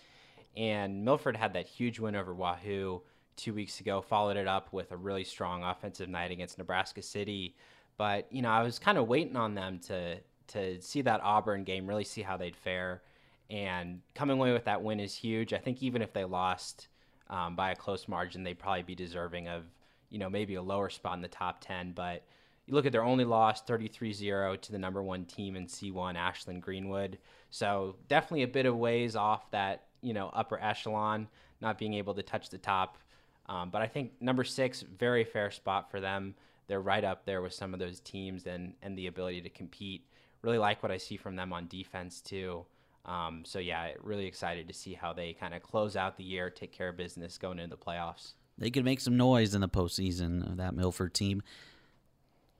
And 0.58 1.06
Milford 1.06 1.38
had 1.38 1.54
that 1.54 1.68
huge 1.68 2.00
win 2.00 2.16
over 2.16 2.34
Wahoo 2.34 3.04
two 3.36 3.54
weeks 3.54 3.80
ago, 3.80 4.02
followed 4.02 4.38
it 4.38 4.48
up 4.48 4.74
with 4.74 4.92
a 4.92 4.98
really 4.98 5.24
strong 5.24 5.64
offensive 5.64 6.10
night 6.10 6.32
against 6.32 6.58
Nebraska 6.58 7.04
City. 7.04 7.56
But 7.96 8.26
you 8.32 8.42
know, 8.42 8.50
I 8.50 8.64
was 8.64 8.80
kind 8.80 8.98
of 8.98 9.08
waiting 9.08 9.36
on 9.36 9.54
them 9.54 9.78
to 9.86 10.18
to 10.48 10.82
see 10.82 11.04
that 11.04 11.22
Auburn 11.22 11.64
game, 11.64 11.86
really 11.86 12.04
see 12.04 12.24
how 12.24 12.36
they'd 12.36 12.56
fare. 12.56 13.04
And 13.52 14.02
coming 14.16 14.40
away 14.40 14.52
with 14.52 14.66
that 14.66 14.82
win 14.82 15.00
is 15.00 15.14
huge. 15.14 15.54
I 15.54 15.60
think 15.60 15.84
even 15.84 16.02
if 16.02 16.12
they 16.12 16.26
lost 16.26 16.88
um, 17.30 17.56
by 17.56 17.70
a 17.70 17.76
close 17.76 18.08
margin, 18.08 18.44
they'd 18.44 18.58
probably 18.58 18.82
be 18.82 18.96
deserving 18.96 19.48
of 19.48 19.62
you 20.10 20.18
know 20.18 20.28
maybe 20.28 20.56
a 20.56 20.64
lower 20.64 20.90
spot 20.90 21.18
in 21.18 21.22
the 21.22 21.28
top 21.28 21.62
ten. 21.62 21.92
But 21.92 22.24
you 22.66 22.74
look 22.74 22.86
at 22.86 22.92
their 22.92 23.04
only 23.04 23.26
loss 23.26 23.64
33-0 23.64 24.62
to 24.62 24.72
the 24.72 24.80
number 24.80 25.02
one 25.02 25.26
team 25.26 25.56
in 25.56 25.66
c1 25.66 26.16
ashland 26.16 26.62
greenwood. 26.62 27.18
So 27.50 27.96
definitely 28.08 28.44
a 28.44 28.48
bit 28.48 28.66
of 28.66 28.76
ways 28.78 29.16
off 29.16 29.50
that 29.52 29.86
you 30.02 30.14
know 30.14 30.30
upper 30.34 30.60
echelon 30.62 31.28
not 31.60 31.78
being 31.78 31.94
able 31.94 32.14
to 32.16 32.24
touch 32.24 32.50
the 32.50 32.58
top. 32.58 32.98
Um, 33.48 33.70
but 33.70 33.82
i 33.82 33.88
think 33.88 34.14
number 34.22 34.44
six 34.44 34.82
very 34.82 35.24
fair 35.24 35.52
spot 35.52 35.90
for 35.92 36.00
them. 36.00 36.36
They're 36.68 36.82
right 36.82 37.04
up 37.04 37.26
there 37.26 37.42
with 37.42 37.54
some 37.54 37.74
of 37.74 37.80
those 37.80 38.00
teams 38.00 38.46
and 38.46 38.74
and 38.82 38.98
the 38.98 39.08
ability 39.08 39.42
to 39.42 39.50
compete. 39.50 40.08
Really 40.42 40.58
like 40.58 40.82
what 40.82 40.92
i 40.92 40.98
see 40.98 41.18
from 41.18 41.36
them 41.36 41.54
on 41.54 41.68
defense 41.68 42.22
too. 42.22 42.66
Um, 43.04 43.44
so 43.46 43.60
yeah 43.60 43.92
really 44.02 44.28
excited 44.28 44.68
to 44.68 44.74
see 44.74 44.94
how 44.94 45.12
they 45.12 45.34
kind 45.34 45.54
of 45.54 45.64
close 45.64 45.96
out 45.96 46.18
the 46.18 46.24
year 46.24 46.50
take 46.50 46.72
care 46.72 46.90
of 46.90 46.98
business 46.98 47.38
going 47.38 47.60
into 47.60 47.76
the 47.76 47.84
playoffs. 47.84 48.34
They 48.58 48.70
could 48.70 48.86
make 48.86 49.00
some 49.00 49.18
noise 49.18 49.56
in 49.56 49.62
the 49.62 49.70
postseason, 49.70 50.58
that 50.58 50.76
Milford 50.76 51.16
team. 51.16 51.42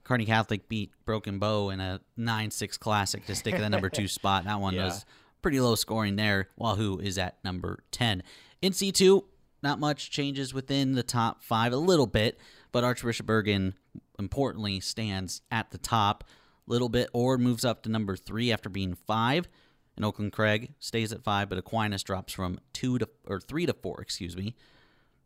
Kearney 0.04 0.24
Catholic 0.26 0.68
beat 0.68 0.92
Broken 1.04 1.38
Bow 1.38 1.70
in 1.70 1.80
a 1.80 2.00
9 2.16 2.50
6 2.50 2.76
classic 2.78 3.26
to 3.26 3.34
stick 3.34 3.54
at 3.54 3.60
the 3.60 3.70
number 3.70 3.88
two 3.88 4.08
spot. 4.08 4.44
That 4.44 4.60
one 4.60 4.74
Yeah. 4.74 4.86
was 4.86 5.04
pretty 5.42 5.60
low 5.60 5.74
scoring 5.74 6.16
there. 6.16 6.48
Wahoo 6.56 6.98
is 6.98 7.18
at 7.18 7.42
number 7.44 7.82
10. 7.92 8.22
In 8.60 8.72
C2, 8.72 9.22
not 9.62 9.78
much 9.78 10.10
changes 10.10 10.52
within 10.52 10.92
the 10.92 11.02
top 11.02 11.42
five, 11.42 11.72
a 11.72 11.76
little 11.76 12.06
bit, 12.06 12.38
but 12.72 12.82
Archbishop 12.84 13.26
Bergan 13.26 13.74
importantly 14.18 14.80
stands 14.80 15.42
at 15.50 15.70
the 15.70 15.78
top. 15.78 16.24
a 16.24 16.70
Little 16.70 16.88
bit. 16.88 17.08
Ord 17.12 17.40
moves 17.40 17.64
up 17.64 17.82
to 17.82 17.88
number 17.88 18.16
three 18.16 18.50
after 18.52 18.68
being 18.68 18.94
five, 18.94 19.48
and 19.96 20.04
Oakland 20.04 20.32
Craig 20.32 20.74
stays 20.78 21.12
at 21.12 21.22
five, 21.22 21.48
but 21.48 21.58
Aquinas 21.58 22.02
drops 22.02 22.32
from 22.32 22.58
two 22.72 22.98
to 22.98 23.08
or 23.26 23.40
three 23.40 23.66
to 23.66 23.72
four, 23.72 24.00
excuse 24.00 24.36
me. 24.36 24.54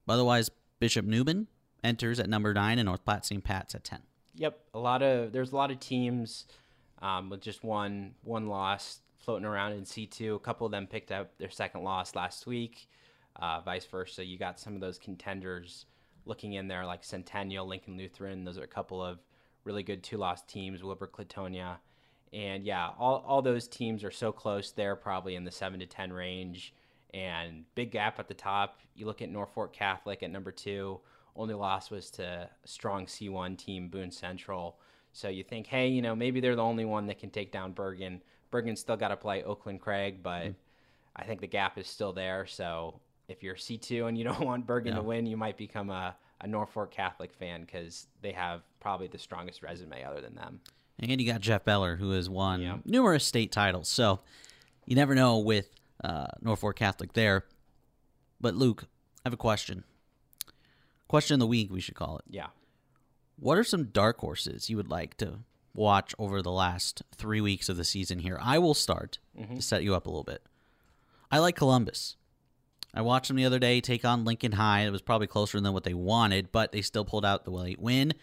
Otherwise, 0.09 0.51
Bishop 0.81 1.05
Neumann 1.07 1.47
enters 1.85 2.19
at 2.21 2.29
number 2.29 2.53
nine, 2.53 2.79
and 2.79 2.87
North 2.87 3.05
Platte 3.05 3.25
St. 3.27 3.43
Pat's 3.45 3.75
at 3.75 3.85
ten. 3.85 4.01
Yep, 4.39 4.59
a 4.75 4.79
lot 4.79 5.03
of 5.03 5.33
there's 5.33 5.53
a 5.53 5.57
lot 5.57 5.71
of 5.71 5.81
teams 5.81 6.45
um, 7.01 7.31
with 7.31 7.41
just 7.41 7.65
one 7.65 8.15
one 8.23 8.49
loss 8.49 9.01
floating 9.19 9.47
around 9.47 9.73
in 9.73 9.85
C 9.85 10.07
two. 10.07 10.35
A 10.35 10.39
couple 10.41 10.67
of 10.67 10.71
them 10.71 10.87
picked 10.87 11.11
up 11.11 11.37
their 11.39 11.51
second 11.51 11.83
loss 11.83 12.15
last 12.15 12.47
week. 12.47 12.89
Uh, 13.37 13.61
vice 13.61 13.87
versa, 13.87 14.25
you 14.25 14.39
got 14.39 14.61
some 14.61 14.75
of 14.75 14.81
those 14.81 14.99
contenders 14.99 15.87
looking 16.25 16.55
in 16.55 16.69
there 16.69 16.85
like 16.87 17.05
Centennial, 17.05 17.67
Lincoln 17.67 17.97
Lutheran. 17.97 18.45
Those 18.45 18.59
are 18.59 18.65
a 18.65 18.69
couple 18.69 19.03
of 19.03 19.19
really 19.65 19.83
good 19.83 20.03
two 20.03 20.19
loss 20.19 20.43
teams. 20.43 20.83
Wilber 20.83 21.07
Clatonia, 21.07 21.77
and 22.33 22.65
yeah, 22.65 22.91
all 22.99 23.25
all 23.27 23.41
those 23.41 23.67
teams 23.67 24.05
are 24.05 24.11
so 24.11 24.33
close. 24.33 24.71
They're 24.71 24.97
probably 24.97 25.35
in 25.35 25.45
the 25.45 25.51
seven 25.51 25.81
to 25.81 25.87
ten 25.87 26.13
range, 26.13 26.75
and 27.15 27.65
big 27.75 27.91
gap 27.91 28.19
at 28.19 28.29
the 28.29 28.35
top. 28.35 28.81
You 28.95 29.07
look 29.07 29.23
at 29.23 29.31
Norfolk 29.31 29.73
Catholic 29.73 30.23
at 30.23 30.31
number 30.31 30.53
two 30.53 31.01
only 31.37 31.55
loss 31.55 31.91
was 31.91 32.11
to 32.13 32.49
strong 32.65 33.07
C1 33.07 33.59
team, 33.59 33.89
Boone 33.89 34.11
Central. 34.11 34.79
So 35.13 35.29
you 35.29 35.43
think, 35.43 35.67
hey, 35.67 35.89
you 35.89 36.03
know, 36.03 36.15
maybe 36.15 36.41
they're 36.41 36.57
the 36.57 36.63
only 36.63 36.85
one 36.85 37.07
that 37.07 37.19
can 37.19 37.31
take 37.31 37.51
down 37.51 37.73
Bergan. 37.73 38.21
Bergan's 38.53 38.81
still 38.81 38.97
got 38.97 39.09
to 39.09 39.17
play 39.17 39.43
Oakland 39.43 39.81
Craig, 39.81 40.23
but 40.23 40.45
mm. 40.45 40.55
I 41.17 41.25
think 41.25 41.41
the 41.41 41.47
gap 41.47 41.79
is 41.79 41.87
still 41.87 42.13
there. 42.13 42.47
So 42.47 43.01
if 43.29 43.43
you're 43.43 43.55
C2 43.55 44.09
and 44.09 44.19
you 44.19 44.25
don't 44.31 44.41
want 44.41 44.67
Bergan 44.67 44.95
to 44.95 45.03
win, 45.03 45.27
you 45.27 45.37
might 45.37 45.57
become 45.57 45.91
a, 45.91 46.17
a 46.41 46.47
Norfolk 46.47 46.91
Catholic 46.91 47.33
fan 47.33 47.63
because 47.63 48.07
they 48.23 48.33
have 48.33 48.63
probably 48.81 49.07
the 49.07 49.19
strongest 49.19 49.63
resume 49.63 50.05
other 50.05 50.21
than 50.21 50.35
them. 50.35 50.61
And 50.99 51.21
you 51.21 51.31
got 51.31 51.41
Jeff 51.41 51.65
Bellar, 51.65 51.97
who 51.99 52.13
has 52.13 52.31
won 52.31 52.63
yeah. 52.63 52.77
numerous 52.85 53.25
state 53.25 53.53
titles. 53.53 53.89
So 53.89 54.21
you 54.87 54.97
never 54.97 55.15
know 55.15 55.39
with 55.39 55.69
uh, 56.03 56.27
Norfolk 56.41 56.77
Catholic 56.77 57.13
there. 57.13 57.45
But 58.41 58.55
Luke, 58.55 58.85
I 58.85 59.29
have 59.29 59.33
a 59.33 59.39
question. 59.39 59.85
Question 61.09 61.35
of 61.35 61.41
the 61.41 61.47
week, 61.47 61.71
we 61.71 61.81
should 61.81 61.95
call 61.95 62.19
it. 62.19 62.25
Yeah. 62.29 62.49
What 63.39 63.59
are 63.59 63.65
some 63.65 63.85
dark 63.85 64.19
horses 64.19 64.69
you 64.71 64.77
would 64.77 64.91
like 64.91 65.17
to 65.19 65.41
watch 65.75 66.15
over 66.19 66.43
the 66.43 66.51
last 66.51 67.03
three 67.15 67.41
weeks 67.41 67.69
of 67.69 67.77
the 67.77 67.85
season 67.85 68.19
here? 68.19 68.39
I 68.43 68.59
will 68.59 68.75
start 68.75 69.19
mm-hmm. 69.39 69.57
to 69.57 69.63
set 69.63 69.83
you 69.83 69.95
up 69.95 70.07
a 70.07 70.11
little 70.11 70.25
bit. 70.25 70.43
I 71.31 71.39
like 71.39 71.57
Columbus. 71.57 72.17
I 72.95 73.03
watched 73.03 73.29
them 73.29 73.37
the 73.37 73.45
other 73.45 73.59
day 73.59 73.81
take 73.81 74.05
on 74.05 74.25
Lincoln 74.25 74.53
High. 74.53 74.81
It 74.81 74.91
was 74.91 75.03
probably 75.03 75.27
closer 75.27 75.61
than 75.61 75.73
what 75.73 75.85
they 75.85 75.95
wanted, 75.95 76.51
but 76.51 76.73
they 76.73 76.83
still 76.83 77.05
pulled 77.05 77.27
out 77.27 77.45
the 77.45 77.51
late 77.51 77.79
win. 77.79 78.15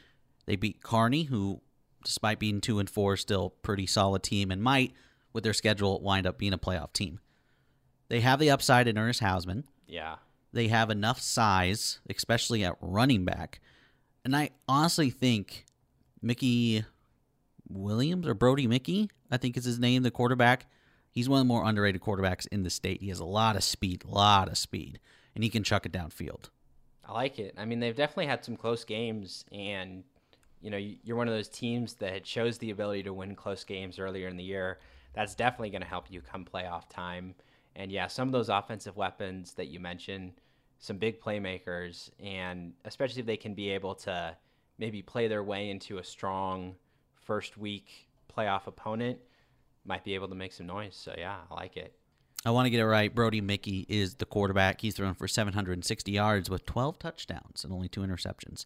They 0.46 0.56
beat 0.56 0.82
Kearney, 0.82 1.24
who, 1.24 1.62
despite 2.04 2.40
being 2.40 2.60
two 2.60 2.80
and 2.80 2.90
four, 2.90 3.16
still 3.16 3.52
pretty 3.62 3.86
solid 3.86 4.24
team, 4.24 4.52
and 4.52 4.64
might, 4.64 4.94
with 5.32 5.44
their 5.44 5.54
schedule, 5.54 6.02
wind 6.02 6.26
up 6.26 6.40
being 6.40 6.54
a 6.54 6.58
playoff 6.58 6.92
team. 6.92 7.20
They 8.10 8.22
have 8.22 8.40
the 8.40 8.50
upside 8.50 8.88
in 8.88 8.98
Ernest 8.98 9.22
Hausmann. 9.22 9.64
Yeah 9.88 10.16
they 10.54 10.68
have 10.68 10.90
enough 10.90 11.20
size, 11.20 12.00
especially 12.10 12.64
at 12.64 12.78
running 12.80 13.26
back. 13.26 13.60
And 14.24 14.36
I 14.36 14.52
honestly 14.68 15.10
think 15.10 15.66
Mickey 16.22 16.86
Williams 17.68 18.28
or 18.28 18.34
Brody 18.34 18.68
Mickey, 18.68 19.10
I 19.30 19.38
think 19.38 19.58
is 19.58 19.66
his 19.66 19.80
name, 19.80 20.04
the 20.04 20.12
quarterback. 20.12 20.68
He's 21.12 21.28
one 21.28 21.42
of 21.42 21.46
the 21.46 21.54
more 21.54 21.66
underrated 21.66 22.02
quarterbacks 22.02 22.48
in 22.52 22.64
the 22.64 22.70
state. 22.70 23.02
He 23.02 23.10
has 23.10 23.20
a 23.20 23.26
lot 23.26 23.56
of 23.56 23.64
speed, 23.64 24.04
a 24.06 24.12
lot 24.12 24.48
of 24.48 24.58
speed, 24.58 25.00
and 25.36 25.44
he 25.44 25.50
can 25.50 25.64
chuck 25.64 25.86
it 25.86 25.92
downfield. 25.92 26.50
I 27.06 27.12
like 27.12 27.38
it. 27.38 27.56
I 27.58 27.66
mean, 27.66 27.80
they've 27.80 27.96
definitely 27.96 28.28
had 28.28 28.46
some 28.46 28.56
close 28.56 28.84
games, 28.84 29.46
and 29.52 30.04
you 30.62 30.72
know, 30.72 30.78
you're 30.78 31.18
one 31.18 31.28
of 31.28 31.34
those 31.34 31.50
teams 31.50 31.96
that 31.96 32.26
shows 32.26 32.58
the 32.58 32.70
ability 32.70 33.04
to 33.04 33.14
win 33.14 33.36
close 33.36 33.64
games 33.66 34.00
earlier 34.00 34.30
in 34.30 34.38
the 34.38 34.44
year. 34.44 34.80
That's 35.14 35.36
definitely 35.36 35.72
going 35.72 35.82
to 35.82 35.88
help 35.88 36.10
you 36.10 36.22
come 36.22 36.46
playoff 36.46 36.88
time. 36.90 37.36
And 37.76 37.92
yeah, 37.92 38.08
some 38.08 38.28
of 38.28 38.32
those 38.32 38.50
offensive 38.50 38.96
weapons 38.96 39.54
that 39.54 39.68
you 39.68 39.80
mentioned, 39.80 40.34
some 40.80 40.98
big 40.98 41.22
playmakers, 41.22 42.10
and 42.24 42.74
especially 42.86 43.22
if 43.22 43.26
they 43.26 43.38
can 43.38 43.54
be 43.54 43.70
able 43.70 43.96
to 43.96 44.36
maybe 44.78 45.02
play 45.02 45.28
their 45.28 45.44
way 45.44 45.70
into 45.70 45.98
a 45.98 46.04
strong 46.04 46.76
first 47.16 47.58
week 47.58 48.08
playoff 48.36 48.68
opponent, 48.68 49.18
might 49.86 50.04
be 50.04 50.16
able 50.16 50.28
to 50.28 50.36
make 50.36 50.52
some 50.54 50.68
noise. 50.68 50.96
So 50.96 51.14
yeah, 51.18 51.38
I 51.50 51.54
like 51.54 51.78
it. 51.78 51.94
I 52.46 52.52
want 52.52 52.66
to 52.66 52.70
get 52.70 52.80
it 52.82 52.86
right. 52.86 53.14
Brody 53.14 53.40
Mickey 53.40 53.86
is 53.88 54.16
the 54.16 54.26
quarterback. 54.26 54.82
He's 54.82 54.96
thrown 54.96 55.14
for 55.14 55.28
760 55.28 56.12
yards 56.12 56.50
with 56.50 56.66
12 56.66 57.00
touchdowns 57.00 57.64
and 57.64 57.72
only 57.72 57.88
two 57.88 58.02
interceptions. 58.02 58.66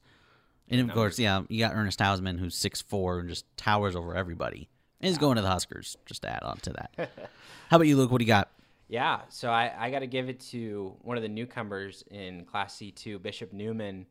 And 0.69 0.81
of 0.81 0.93
course, 0.93 1.17
yeah, 1.17 1.43
you 1.47 1.59
got 1.59 1.75
Ernest 1.75 1.99
Hausmann, 1.99 2.39
who's 2.39 2.55
6'4 2.55 3.19
and 3.21 3.29
just 3.29 3.45
towers 3.55 3.95
over 3.95 4.15
everybody. 4.15 4.67
And 4.99 5.07
he's 5.07 5.17
going 5.17 5.35
to 5.35 5.41
the 5.41 5.47
Huskers, 5.47 5.95
just 6.05 6.23
to 6.23 6.29
add 6.29 6.43
on 6.43 6.57
to 6.57 6.73
that. 6.73 6.91
How 7.69 7.77
about 7.77 7.87
you, 7.87 7.95
Luke? 7.95 8.11
What 8.11 8.17
do 8.17 8.25
you 8.25 8.27
got? 8.27 8.49
Yeah, 8.89 9.21
so 9.29 9.49
I, 9.49 9.73
I 9.77 9.91
got 9.91 9.99
to 9.99 10.07
give 10.07 10.29
it 10.29 10.39
to 10.51 10.95
one 11.01 11.17
of 11.17 11.23
the 11.23 11.29
newcomers 11.29 12.03
in 12.09 12.45
Class 12.45 12.77
C2, 12.77 13.21
Bishop 13.21 13.51
Neumann. 13.51 14.05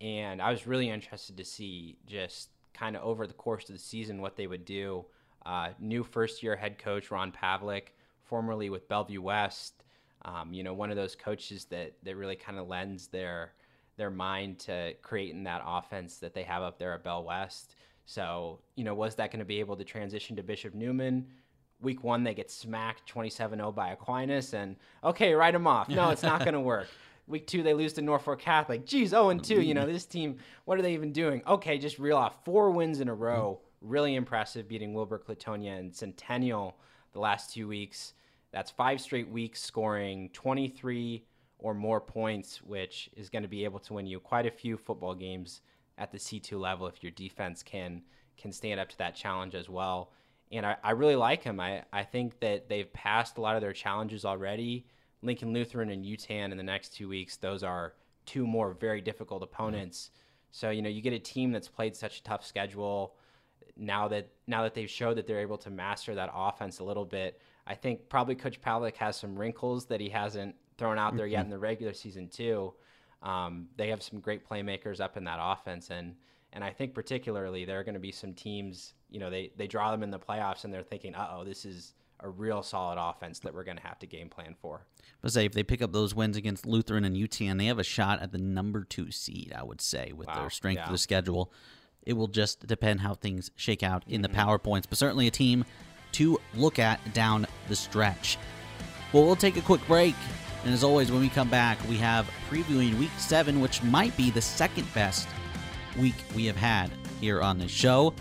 And 0.00 0.40
I 0.40 0.50
was 0.50 0.66
really 0.66 0.88
interested 0.88 1.36
to 1.36 1.44
see 1.44 1.98
just 2.06 2.50
kind 2.72 2.96
of 2.96 3.02
over 3.02 3.26
the 3.26 3.34
course 3.34 3.68
of 3.68 3.74
the 3.74 3.80
season 3.80 4.22
what 4.22 4.36
they 4.36 4.46
would 4.46 4.64
do. 4.64 5.04
Uh, 5.44 5.70
new 5.80 6.04
first 6.04 6.42
year 6.42 6.54
head 6.54 6.78
coach, 6.78 7.10
Ron 7.10 7.32
Pavlik, 7.32 7.88
formerly 8.22 8.70
with 8.70 8.88
Bellevue 8.88 9.20
West. 9.20 9.82
Um, 10.24 10.52
you 10.52 10.62
know, 10.62 10.74
one 10.74 10.90
of 10.90 10.96
those 10.96 11.16
coaches 11.16 11.64
that, 11.66 11.94
that 12.04 12.16
really 12.16 12.36
kind 12.36 12.58
of 12.58 12.68
lends 12.68 13.08
their 13.08 13.52
their 13.96 14.10
mind 14.10 14.58
to 14.58 14.94
creating 15.02 15.44
that 15.44 15.60
offense 15.66 16.16
that 16.18 16.32
they 16.32 16.42
have 16.42 16.62
up 16.62 16.78
there 16.78 16.94
at 16.94 17.04
Bell 17.04 17.22
West. 17.22 17.74
So, 18.06 18.60
you 18.74 18.82
know, 18.82 18.94
was 18.94 19.14
that 19.16 19.30
going 19.30 19.40
to 19.40 19.44
be 19.44 19.60
able 19.60 19.76
to 19.76 19.84
transition 19.84 20.36
to 20.36 20.42
Bishop 20.42 20.72
Neumann? 20.72 21.26
Week 21.82 22.04
one 22.04 22.24
they 22.24 22.34
get 22.34 22.50
smacked 22.50 23.12
27-0 23.12 23.74
by 23.74 23.90
Aquinas, 23.90 24.52
and 24.52 24.76
okay, 25.02 25.32
write 25.34 25.52
them 25.52 25.66
off. 25.66 25.88
No, 25.88 26.10
it's 26.10 26.22
not 26.22 26.40
going 26.44 26.54
to 26.54 26.60
work. 26.60 26.88
Week 27.26 27.46
two 27.46 27.62
they 27.62 27.74
lose 27.74 27.92
to 27.94 28.02
Norfolk 28.02 28.40
Catholic. 28.40 28.84
Geez, 28.84 29.10
0 29.10 29.30
and 29.30 29.42
two. 29.42 29.60
You 29.60 29.74
know 29.74 29.86
this 29.86 30.04
team. 30.04 30.38
What 30.64 30.78
are 30.78 30.82
they 30.82 30.94
even 30.94 31.12
doing? 31.12 31.42
Okay, 31.46 31.78
just 31.78 31.98
reel 31.98 32.16
off 32.16 32.44
four 32.44 32.70
wins 32.70 33.00
in 33.00 33.08
a 33.08 33.12
mm-hmm. 33.12 33.22
row. 33.22 33.60
Really 33.80 34.14
impressive, 34.14 34.68
beating 34.68 34.92
Wilber 34.92 35.18
Clatonia 35.18 35.78
and 35.78 35.94
Centennial 35.94 36.76
the 37.12 37.20
last 37.20 37.54
two 37.54 37.66
weeks. 37.66 38.14
That's 38.52 38.70
five 38.70 39.00
straight 39.00 39.30
weeks 39.30 39.62
scoring 39.62 40.30
23 40.32 41.24
or 41.58 41.74
more 41.74 42.00
points, 42.00 42.60
which 42.62 43.08
is 43.16 43.28
going 43.28 43.42
to 43.42 43.48
be 43.48 43.64
able 43.64 43.78
to 43.80 43.94
win 43.94 44.06
you 44.06 44.18
quite 44.18 44.46
a 44.46 44.50
few 44.50 44.76
football 44.76 45.14
games 45.14 45.62
at 45.98 46.10
the 46.10 46.18
C2 46.18 46.58
level 46.58 46.86
if 46.86 47.02
your 47.02 47.12
defense 47.12 47.62
can 47.62 48.02
can 48.36 48.50
stand 48.50 48.80
up 48.80 48.88
to 48.88 48.96
that 48.96 49.14
challenge 49.14 49.54
as 49.54 49.68
well 49.68 50.12
and 50.50 50.66
I, 50.66 50.76
I 50.82 50.90
really 50.92 51.16
like 51.16 51.42
him. 51.42 51.60
I, 51.60 51.84
I 51.92 52.04
think 52.04 52.40
that 52.40 52.68
they've 52.68 52.92
passed 52.92 53.38
a 53.38 53.40
lot 53.40 53.56
of 53.56 53.62
their 53.62 53.72
challenges 53.72 54.24
already. 54.24 54.86
Lincoln 55.22 55.52
Lutheran 55.52 55.90
and 55.90 56.04
Yutan 56.04 56.50
in 56.50 56.56
the 56.56 56.62
next 56.62 56.94
two 56.94 57.08
weeks, 57.08 57.36
those 57.36 57.62
are 57.62 57.94
two 58.26 58.46
more 58.46 58.72
very 58.72 59.00
difficult 59.00 59.42
opponents. 59.42 60.10
So, 60.50 60.70
you 60.70 60.82
know, 60.82 60.88
you 60.88 61.02
get 61.02 61.12
a 61.12 61.18
team 61.18 61.52
that's 61.52 61.68
played 61.68 61.94
such 61.94 62.18
a 62.18 62.22
tough 62.22 62.44
schedule. 62.44 63.16
Now 63.76 64.08
that 64.08 64.28
now 64.46 64.62
that 64.64 64.74
they've 64.74 64.90
showed 64.90 65.16
that 65.16 65.26
they're 65.26 65.40
able 65.40 65.58
to 65.58 65.70
master 65.70 66.14
that 66.14 66.30
offense 66.34 66.80
a 66.80 66.84
little 66.84 67.04
bit, 67.04 67.40
I 67.66 67.74
think 67.74 68.08
probably 68.08 68.34
Coach 68.34 68.60
Pavlik 68.60 68.96
has 68.96 69.16
some 69.16 69.38
wrinkles 69.38 69.86
that 69.86 70.00
he 70.00 70.08
hasn't 70.08 70.54
thrown 70.76 70.98
out 70.98 71.16
there 71.16 71.26
mm-hmm. 71.26 71.32
yet 71.32 71.44
in 71.44 71.50
the 71.50 71.58
regular 71.58 71.92
season 71.92 72.28
too. 72.28 72.74
Um, 73.22 73.68
they 73.76 73.88
have 73.88 74.02
some 74.02 74.18
great 74.20 74.48
playmakers 74.48 75.00
up 75.00 75.16
in 75.16 75.24
that 75.24 75.38
offense, 75.40 75.90
and 75.90 76.16
and 76.52 76.64
I 76.64 76.70
think 76.70 76.94
particularly 76.94 77.64
there 77.64 77.78
are 77.78 77.84
going 77.84 77.94
to 77.94 78.00
be 78.00 78.12
some 78.12 78.34
teams, 78.34 78.94
you 79.10 79.18
know, 79.18 79.30
they, 79.30 79.52
they 79.56 79.66
draw 79.66 79.90
them 79.90 80.02
in 80.02 80.10
the 80.10 80.18
playoffs 80.18 80.64
and 80.64 80.72
they're 80.72 80.82
thinking, 80.82 81.14
uh 81.14 81.28
oh, 81.32 81.44
this 81.44 81.64
is 81.64 81.94
a 82.22 82.28
real 82.28 82.62
solid 82.62 82.98
offense 83.00 83.38
that 83.40 83.54
we're 83.54 83.64
going 83.64 83.76
to 83.76 83.82
have 83.82 83.98
to 83.98 84.06
game 84.06 84.28
plan 84.28 84.54
for. 84.60 84.86
But 85.22 85.32
say 85.32 85.44
if 85.44 85.52
they 85.52 85.62
pick 85.62 85.82
up 85.82 85.92
those 85.92 86.14
wins 86.14 86.36
against 86.36 86.66
Lutheran 86.66 87.04
and 87.04 87.16
Yutan, 87.16 87.58
they 87.58 87.66
have 87.66 87.78
a 87.78 87.84
shot 87.84 88.20
at 88.20 88.32
the 88.32 88.38
number 88.38 88.84
two 88.84 89.10
seed, 89.10 89.52
I 89.56 89.62
would 89.62 89.80
say, 89.80 90.12
with 90.14 90.28
wow. 90.28 90.40
their 90.40 90.50
strength 90.50 90.78
yeah. 90.78 90.86
of 90.86 90.92
the 90.92 90.98
schedule. 90.98 91.52
It 92.02 92.14
will 92.14 92.28
just 92.28 92.66
depend 92.66 93.00
how 93.00 93.14
things 93.14 93.50
shake 93.56 93.82
out 93.82 94.04
in 94.06 94.22
mm-hmm. 94.22 94.32
the 94.32 94.38
PowerPoints, 94.38 94.84
but 94.88 94.98
certainly 94.98 95.26
a 95.26 95.30
team 95.30 95.64
to 96.12 96.38
look 96.54 96.78
at 96.78 97.14
down 97.14 97.46
the 97.68 97.76
stretch. 97.76 98.38
Well, 99.12 99.24
we'll 99.24 99.36
take 99.36 99.56
a 99.56 99.62
quick 99.62 99.84
break. 99.86 100.14
And 100.64 100.74
as 100.74 100.84
always, 100.84 101.10
when 101.10 101.20
we 101.20 101.30
come 101.30 101.48
back, 101.48 101.78
we 101.88 101.96
have 101.96 102.30
previewing 102.50 102.98
week 102.98 103.10
seven, 103.18 103.60
which 103.60 103.82
might 103.82 104.14
be 104.16 104.30
the 104.30 104.42
second 104.42 104.92
best 104.94 105.26
week 105.98 106.14
we 106.34 106.44
have 106.46 106.56
had 106.56 106.90
here 107.20 107.40
on 107.40 107.58
the 107.58 107.68
show. 107.68 108.14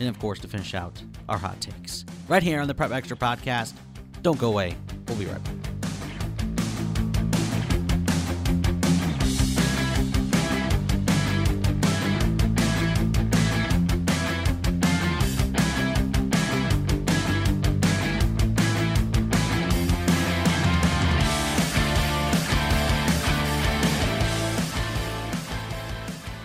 And 0.00 0.08
of 0.08 0.18
course, 0.18 0.38
to 0.40 0.48
finish 0.48 0.74
out 0.74 1.02
our 1.28 1.38
hot 1.38 1.60
takes. 1.60 2.04
Right 2.28 2.42
here 2.42 2.60
on 2.60 2.68
the 2.68 2.74
Prep 2.74 2.92
Extra 2.92 3.16
podcast. 3.16 3.74
Don't 4.22 4.38
go 4.38 4.48
away. 4.48 4.76
We'll 5.06 5.16
be 5.16 5.26
right 5.26 5.42
back. 5.42 5.54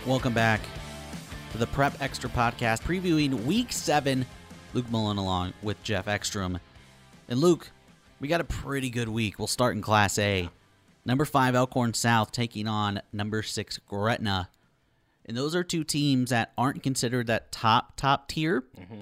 Welcome 0.06 0.34
back 0.34 0.62
the 1.64 1.68
Prep 1.68 2.02
Extra 2.02 2.30
podcast 2.30 2.82
previewing 2.82 3.46
week 3.46 3.72
seven. 3.72 4.26
Luke 4.74 4.92
Mullen 4.92 5.16
along 5.16 5.54
with 5.62 5.82
Jeff 5.82 6.10
Ekstrom. 6.10 6.60
And 7.30 7.40
Luke, 7.40 7.72
we 8.20 8.28
got 8.28 8.42
a 8.42 8.44
pretty 8.44 8.90
good 8.90 9.08
week. 9.08 9.40
We'll 9.40 9.48
start 9.48 9.74
in 9.74 9.82
Class 9.82 10.20
A. 10.20 10.50
Number 11.06 11.24
five, 11.24 11.56
Elkhorn 11.56 11.94
South 11.94 12.34
taking 12.34 12.68
on 12.68 13.02
number 13.14 13.42
six, 13.42 13.78
Gretna. 13.78 14.50
And 15.26 15.38
those 15.38 15.56
are 15.56 15.64
two 15.64 15.86
teams 15.86 16.32
that 16.32 16.52
aren't 16.58 16.84
considered 16.84 17.28
that 17.28 17.54
top, 17.54 17.96
top 17.96 18.28
tier. 18.28 18.66
Mm-hmm. 18.78 19.02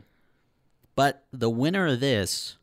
But 0.93 1.23
the 1.33 1.49
winner 1.49 1.87
of 1.87 1.99
this 1.99 2.57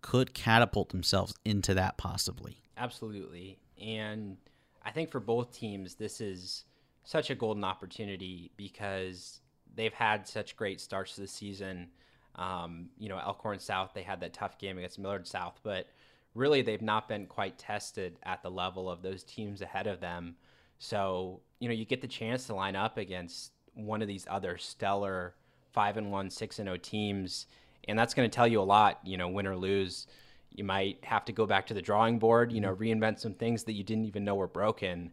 could 0.00 0.32
catapult 0.32 0.90
themselves 0.90 1.34
into 1.44 1.74
that 1.74 1.98
possibly. 1.98 2.58
Absolutely. 2.76 3.58
And 3.82 4.36
I 4.84 4.92
think 4.92 5.10
for 5.10 5.18
both 5.18 5.52
teams, 5.52 5.96
this 5.96 6.20
is 6.20 6.66
such 7.02 7.30
a 7.30 7.34
golden 7.34 7.64
opportunity 7.64 8.52
because 8.56 9.39
they've 9.74 9.94
had 9.94 10.26
such 10.26 10.56
great 10.56 10.80
starts 10.80 11.14
to 11.14 11.22
the 11.22 11.26
season. 11.26 11.88
Um, 12.36 12.88
you 12.98 13.08
know, 13.08 13.18
Elkhorn 13.18 13.58
South, 13.58 13.92
they 13.94 14.02
had 14.02 14.20
that 14.20 14.32
tough 14.32 14.58
game 14.58 14.78
against 14.78 14.98
Millard 14.98 15.26
South, 15.26 15.58
but 15.62 15.88
really 16.34 16.62
they've 16.62 16.82
not 16.82 17.08
been 17.08 17.26
quite 17.26 17.58
tested 17.58 18.18
at 18.22 18.42
the 18.42 18.50
level 18.50 18.90
of 18.90 19.02
those 19.02 19.22
teams 19.24 19.62
ahead 19.62 19.86
of 19.86 20.00
them. 20.00 20.36
So, 20.78 21.40
you 21.58 21.68
know, 21.68 21.74
you 21.74 21.84
get 21.84 22.00
the 22.00 22.08
chance 22.08 22.46
to 22.46 22.54
line 22.54 22.76
up 22.76 22.96
against 22.98 23.52
one 23.74 24.02
of 24.02 24.08
these 24.08 24.26
other 24.30 24.56
stellar 24.58 25.34
five 25.72 25.96
and 25.96 26.10
one, 26.10 26.30
six 26.30 26.58
and 26.58 26.68
oh 26.68 26.76
teams, 26.76 27.46
and 27.88 27.98
that's 27.98 28.14
going 28.14 28.28
to 28.28 28.34
tell 28.34 28.46
you 28.46 28.60
a 28.60 28.62
lot. 28.62 29.00
You 29.04 29.16
know, 29.16 29.28
win 29.28 29.46
or 29.46 29.56
lose, 29.56 30.06
you 30.52 30.64
might 30.64 30.98
have 31.04 31.24
to 31.26 31.32
go 31.32 31.46
back 31.46 31.66
to 31.66 31.74
the 31.74 31.82
drawing 31.82 32.18
board. 32.18 32.52
You 32.52 32.60
know, 32.60 32.74
reinvent 32.74 33.20
some 33.20 33.34
things 33.34 33.64
that 33.64 33.72
you 33.72 33.84
didn't 33.84 34.06
even 34.06 34.24
know 34.24 34.34
were 34.34 34.48
broken. 34.48 35.12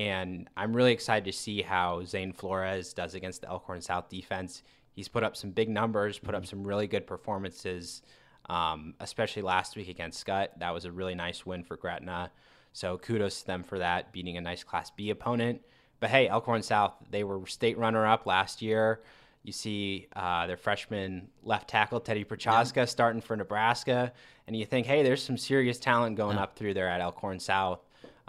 And 0.00 0.48
I'm 0.56 0.74
really 0.74 0.92
excited 0.92 1.30
to 1.30 1.38
see 1.38 1.60
how 1.60 2.02
Zane 2.06 2.32
Flores 2.32 2.94
does 2.94 3.14
against 3.14 3.42
the 3.42 3.50
Elkhorn 3.50 3.82
South 3.82 4.08
defense. 4.08 4.62
He's 4.92 5.08
put 5.08 5.22
up 5.22 5.36
some 5.36 5.50
big 5.50 5.68
numbers, 5.68 6.18
put 6.18 6.34
up 6.34 6.46
some 6.46 6.66
really 6.66 6.86
good 6.86 7.06
performances, 7.06 8.00
um, 8.48 8.94
especially 9.00 9.42
last 9.42 9.76
week 9.76 9.90
against 9.90 10.18
Scott. 10.18 10.52
That 10.58 10.72
was 10.72 10.86
a 10.86 10.90
really 10.90 11.14
nice 11.14 11.44
win 11.44 11.64
for 11.64 11.76
Gretna. 11.76 12.30
So 12.72 12.96
kudos 12.96 13.42
to 13.42 13.46
them 13.46 13.62
for 13.62 13.78
that, 13.78 14.10
beating 14.10 14.38
a 14.38 14.40
nice 14.40 14.64
Class 14.64 14.90
B 14.90 15.10
opponent. 15.10 15.60
But 16.00 16.08
hey, 16.08 16.28
Elkhorn 16.28 16.62
South, 16.62 16.94
they 17.10 17.22
were 17.22 17.46
state 17.46 17.76
runner 17.76 18.06
up 18.06 18.24
last 18.24 18.62
year. 18.62 19.02
You 19.42 19.52
see 19.52 20.08
uh, 20.16 20.46
their 20.46 20.56
freshman 20.56 21.28
left 21.42 21.68
tackle, 21.68 22.00
Teddy 22.00 22.24
Prochaska, 22.24 22.86
starting 22.86 23.20
for 23.20 23.36
Nebraska. 23.36 24.14
And 24.46 24.56
you 24.56 24.64
think, 24.64 24.86
hey, 24.86 25.02
there's 25.02 25.22
some 25.22 25.36
serious 25.36 25.78
talent 25.78 26.16
going 26.16 26.38
up 26.38 26.56
through 26.56 26.72
there 26.72 26.88
at 26.88 27.02
Elkhorn 27.02 27.38
South. 27.38 27.80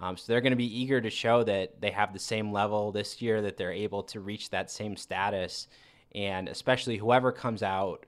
Um, 0.01 0.17
so 0.17 0.25
they're 0.27 0.41
going 0.41 0.51
to 0.51 0.57
be 0.57 0.81
eager 0.81 0.99
to 0.99 1.09
show 1.09 1.43
that 1.43 1.79
they 1.79 1.91
have 1.91 2.11
the 2.11 2.19
same 2.19 2.51
level 2.51 2.91
this 2.91 3.21
year, 3.21 3.41
that 3.43 3.55
they're 3.55 3.71
able 3.71 4.03
to 4.03 4.19
reach 4.19 4.49
that 4.49 4.71
same 4.71 4.97
status. 4.97 5.67
And 6.15 6.49
especially 6.49 6.97
whoever 6.97 7.31
comes 7.31 7.61
out 7.61 8.05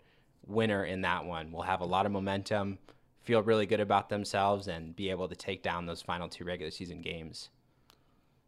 winner 0.48 0.86
in 0.86 1.02
that 1.02 1.26
one 1.26 1.52
will 1.52 1.62
have 1.62 1.82
a 1.82 1.86
lot 1.86 2.06
of 2.06 2.12
momentum, 2.12 2.80
feel 3.22 3.44
really 3.44 3.66
good 3.68 3.80
about 3.80 4.10
themselves, 4.10 4.68
and 4.68 4.96
be 4.96 5.10
able 5.12 5.30
to 5.30 5.36
take 5.36 5.62
down 5.62 5.86
those 5.86 6.02
final 6.02 6.28
two 6.28 6.44
regular 6.44 6.72
season 6.72 7.02
games. 7.02 7.50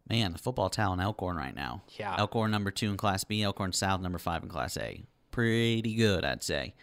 Man, 0.09 0.33
the 0.33 0.37
football 0.37 0.69
talent 0.69 1.01
Elkhorn 1.01 1.37
right 1.37 1.55
now. 1.55 1.83
Yeah. 1.97 2.15
Elkhorn 2.17 2.51
number 2.51 2.71
two 2.71 2.89
in 2.89 2.97
Class 2.97 3.23
B, 3.23 3.43
Elkhorn 3.43 3.73
South 3.73 4.01
number 4.01 4.19
five 4.19 4.43
in 4.43 4.49
Class 4.49 4.77
A. 4.77 5.03
Pretty 5.31 5.95
good, 5.95 6.25
I'd 6.25 6.43
say. 6.43 6.73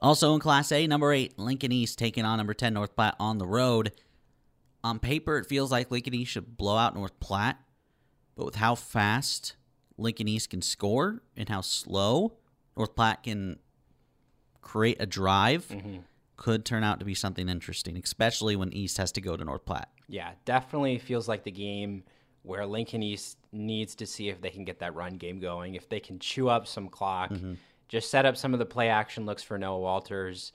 Also 0.00 0.34
in 0.34 0.40
Class 0.40 0.72
A, 0.72 0.86
number 0.86 1.12
eight, 1.12 1.38
Lincoln 1.38 1.72
East 1.72 1.98
taking 1.98 2.24
on 2.24 2.38
number 2.38 2.54
10, 2.54 2.74
North 2.74 2.94
Platte 2.94 3.16
on 3.18 3.38
the 3.38 3.46
road. 3.46 3.92
On 4.86 5.00
paper, 5.00 5.36
it 5.36 5.46
feels 5.46 5.72
like 5.72 5.90
Lincoln 5.90 6.14
East 6.14 6.30
should 6.30 6.56
blow 6.56 6.76
out 6.76 6.94
North 6.94 7.18
Platte, 7.18 7.58
but 8.36 8.44
with 8.44 8.54
how 8.54 8.76
fast 8.76 9.56
Lincoln 9.98 10.28
East 10.28 10.50
can 10.50 10.62
score 10.62 11.22
and 11.36 11.48
how 11.48 11.60
slow 11.60 12.34
North 12.76 12.94
Platte 12.94 13.24
can 13.24 13.58
create 14.60 14.98
a 15.00 15.06
drive, 15.06 15.66
mm-hmm. 15.66 15.96
could 16.36 16.64
turn 16.64 16.84
out 16.84 17.00
to 17.00 17.04
be 17.04 17.16
something 17.16 17.48
interesting, 17.48 17.96
especially 17.96 18.54
when 18.54 18.72
East 18.72 18.96
has 18.98 19.10
to 19.10 19.20
go 19.20 19.36
to 19.36 19.44
North 19.44 19.64
Platte. 19.64 19.88
Yeah, 20.08 20.30
definitely 20.44 20.98
feels 20.98 21.26
like 21.26 21.42
the 21.42 21.50
game 21.50 22.04
where 22.42 22.64
Lincoln 22.64 23.02
East 23.02 23.38
needs 23.50 23.96
to 23.96 24.06
see 24.06 24.28
if 24.28 24.40
they 24.40 24.50
can 24.50 24.64
get 24.64 24.78
that 24.78 24.94
run 24.94 25.14
game 25.14 25.40
going, 25.40 25.74
if 25.74 25.88
they 25.88 25.98
can 25.98 26.20
chew 26.20 26.48
up 26.48 26.64
some 26.68 26.88
clock, 26.88 27.30
mm-hmm. 27.30 27.54
just 27.88 28.08
set 28.08 28.24
up 28.24 28.36
some 28.36 28.52
of 28.52 28.60
the 28.60 28.66
play 28.66 28.88
action 28.88 29.26
looks 29.26 29.42
for 29.42 29.58
Noah 29.58 29.80
Walters. 29.80 30.52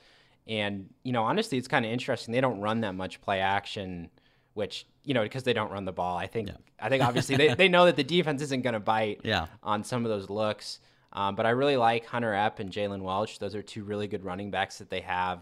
And, 0.48 0.89
you 1.04 1.12
know, 1.12 1.24
honestly, 1.24 1.58
it's 1.58 1.67
kind 1.67 1.86
of 1.86 1.91
interesting. 1.91 2.32
They 2.32 2.39
don't 2.39 2.62
run 2.62 2.80
that 2.82 2.96
much 2.96 3.20
play 3.20 3.41
action, 3.41 4.10
which, 4.54 4.86
you 5.04 5.14
know, 5.14 5.24
because 5.24 5.44
they 5.44 5.54
don't 5.54 5.72
run 5.72 5.86
the 5.86 5.92
ball. 5.92 6.18
I 6.18 6.28
think, 6.28 6.50
I 6.80 6.90
think 6.90 7.04
obviously 7.04 7.36
they, 7.38 7.54
they 7.54 7.68
know 7.70 7.86
that 7.86 7.96
the 7.96 8.04
defense 8.04 8.42
isn't 8.42 8.62
going 8.64 8.74
to 8.74 8.80
bite 8.80 9.22
Yeah. 9.24 9.48
on 9.64 9.84
some 9.84 10.06
of 10.06 10.10
those 10.10 10.30
looks. 10.30 10.80
Um, 11.14 11.36
but 11.36 11.46
I 11.46 11.50
really 11.50 11.78
like 11.78 12.06
Hunter 12.06 12.32
Epp 12.32 12.60
and 12.60 12.72
Jalen 12.72 13.02
Welch. 13.02 13.40
Those 13.40 13.56
are 13.56 13.62
two 13.62 13.84
really 13.84 14.08
good 14.08 14.24
running 14.24 14.50
backs 14.52 14.78
that 14.78 14.90
they 14.90 15.02
have. 15.02 15.40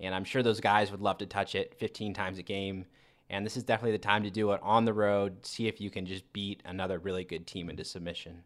And 0.00 0.14
I'm 0.14 0.24
sure 0.24 0.42
those 0.42 0.60
guys 0.60 0.90
would 0.90 1.00
love 1.00 1.18
to 1.18 1.26
touch 1.26 1.54
it 1.54 1.74
15 1.78 2.14
times 2.14 2.38
a 2.38 2.42
game. 2.42 2.84
And 3.30 3.46
this 3.46 3.56
is 3.56 3.62
definitely 3.62 3.92
the 3.92 3.98
time 3.98 4.22
to 4.24 4.30
do 4.30 4.50
it 4.52 4.60
on 4.62 4.84
the 4.84 4.92
road. 4.92 5.46
See 5.46 5.66
if 5.68 5.80
you 5.80 5.88
can 5.90 6.04
just 6.04 6.30
beat 6.32 6.62
another 6.64 6.98
really 6.98 7.24
good 7.24 7.46
team 7.46 7.70
into 7.70 7.84
submission. 7.84 8.42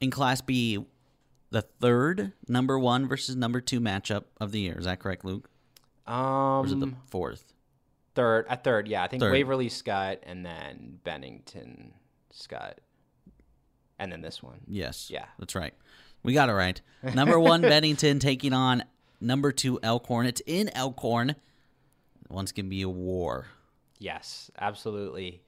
in 0.00 0.10
Class 0.10 0.40
B, 0.40 0.84
the 1.50 1.62
third 1.62 2.32
number 2.48 2.78
one 2.78 3.06
versus 3.06 3.36
number 3.36 3.60
two 3.60 3.78
matchup 3.80 4.24
of 4.40 4.50
the 4.52 4.60
year. 4.60 4.78
Is 4.78 4.86
that 4.86 4.98
correct, 4.98 5.24
Luke? 5.24 5.50
Or 6.08 6.64
is 6.66 6.72
it 6.72 6.80
the 6.80 6.86
Um, 6.86 6.96
fourth? 7.10 7.51
Third, 8.14 8.46
a 8.48 8.56
third, 8.56 8.88
yeah. 8.88 9.02
I 9.02 9.08
think 9.08 9.22
Third. 9.22 9.32
Waverly 9.32 9.68
Scott 9.68 10.18
and 10.22 10.44
then 10.44 10.98
Bennington 11.04 11.94
Scott, 12.30 12.80
and 13.98 14.10
then 14.12 14.20
this 14.20 14.42
one. 14.42 14.60
Yes. 14.66 15.08
yeah. 15.10 15.26
That's 15.38 15.54
right. 15.54 15.74
We 16.22 16.32
got 16.34 16.48
it 16.48 16.52
right. 16.52 16.80
Number 17.14 17.38
one, 17.38 17.60
Bennington 17.62 18.18
taking 18.18 18.52
on 18.52 18.84
number 19.20 19.52
two, 19.52 19.78
Elkhorn. 19.82 20.26
It's 20.26 20.42
in 20.46 20.68
Elkhorn. 20.70 21.34
One's 22.28 22.52
going 22.52 22.66
to 22.66 22.70
be 22.70 22.82
a 22.82 22.88
war. 22.88 23.46
Yes, 23.98 24.50
absolutely. 24.58 25.42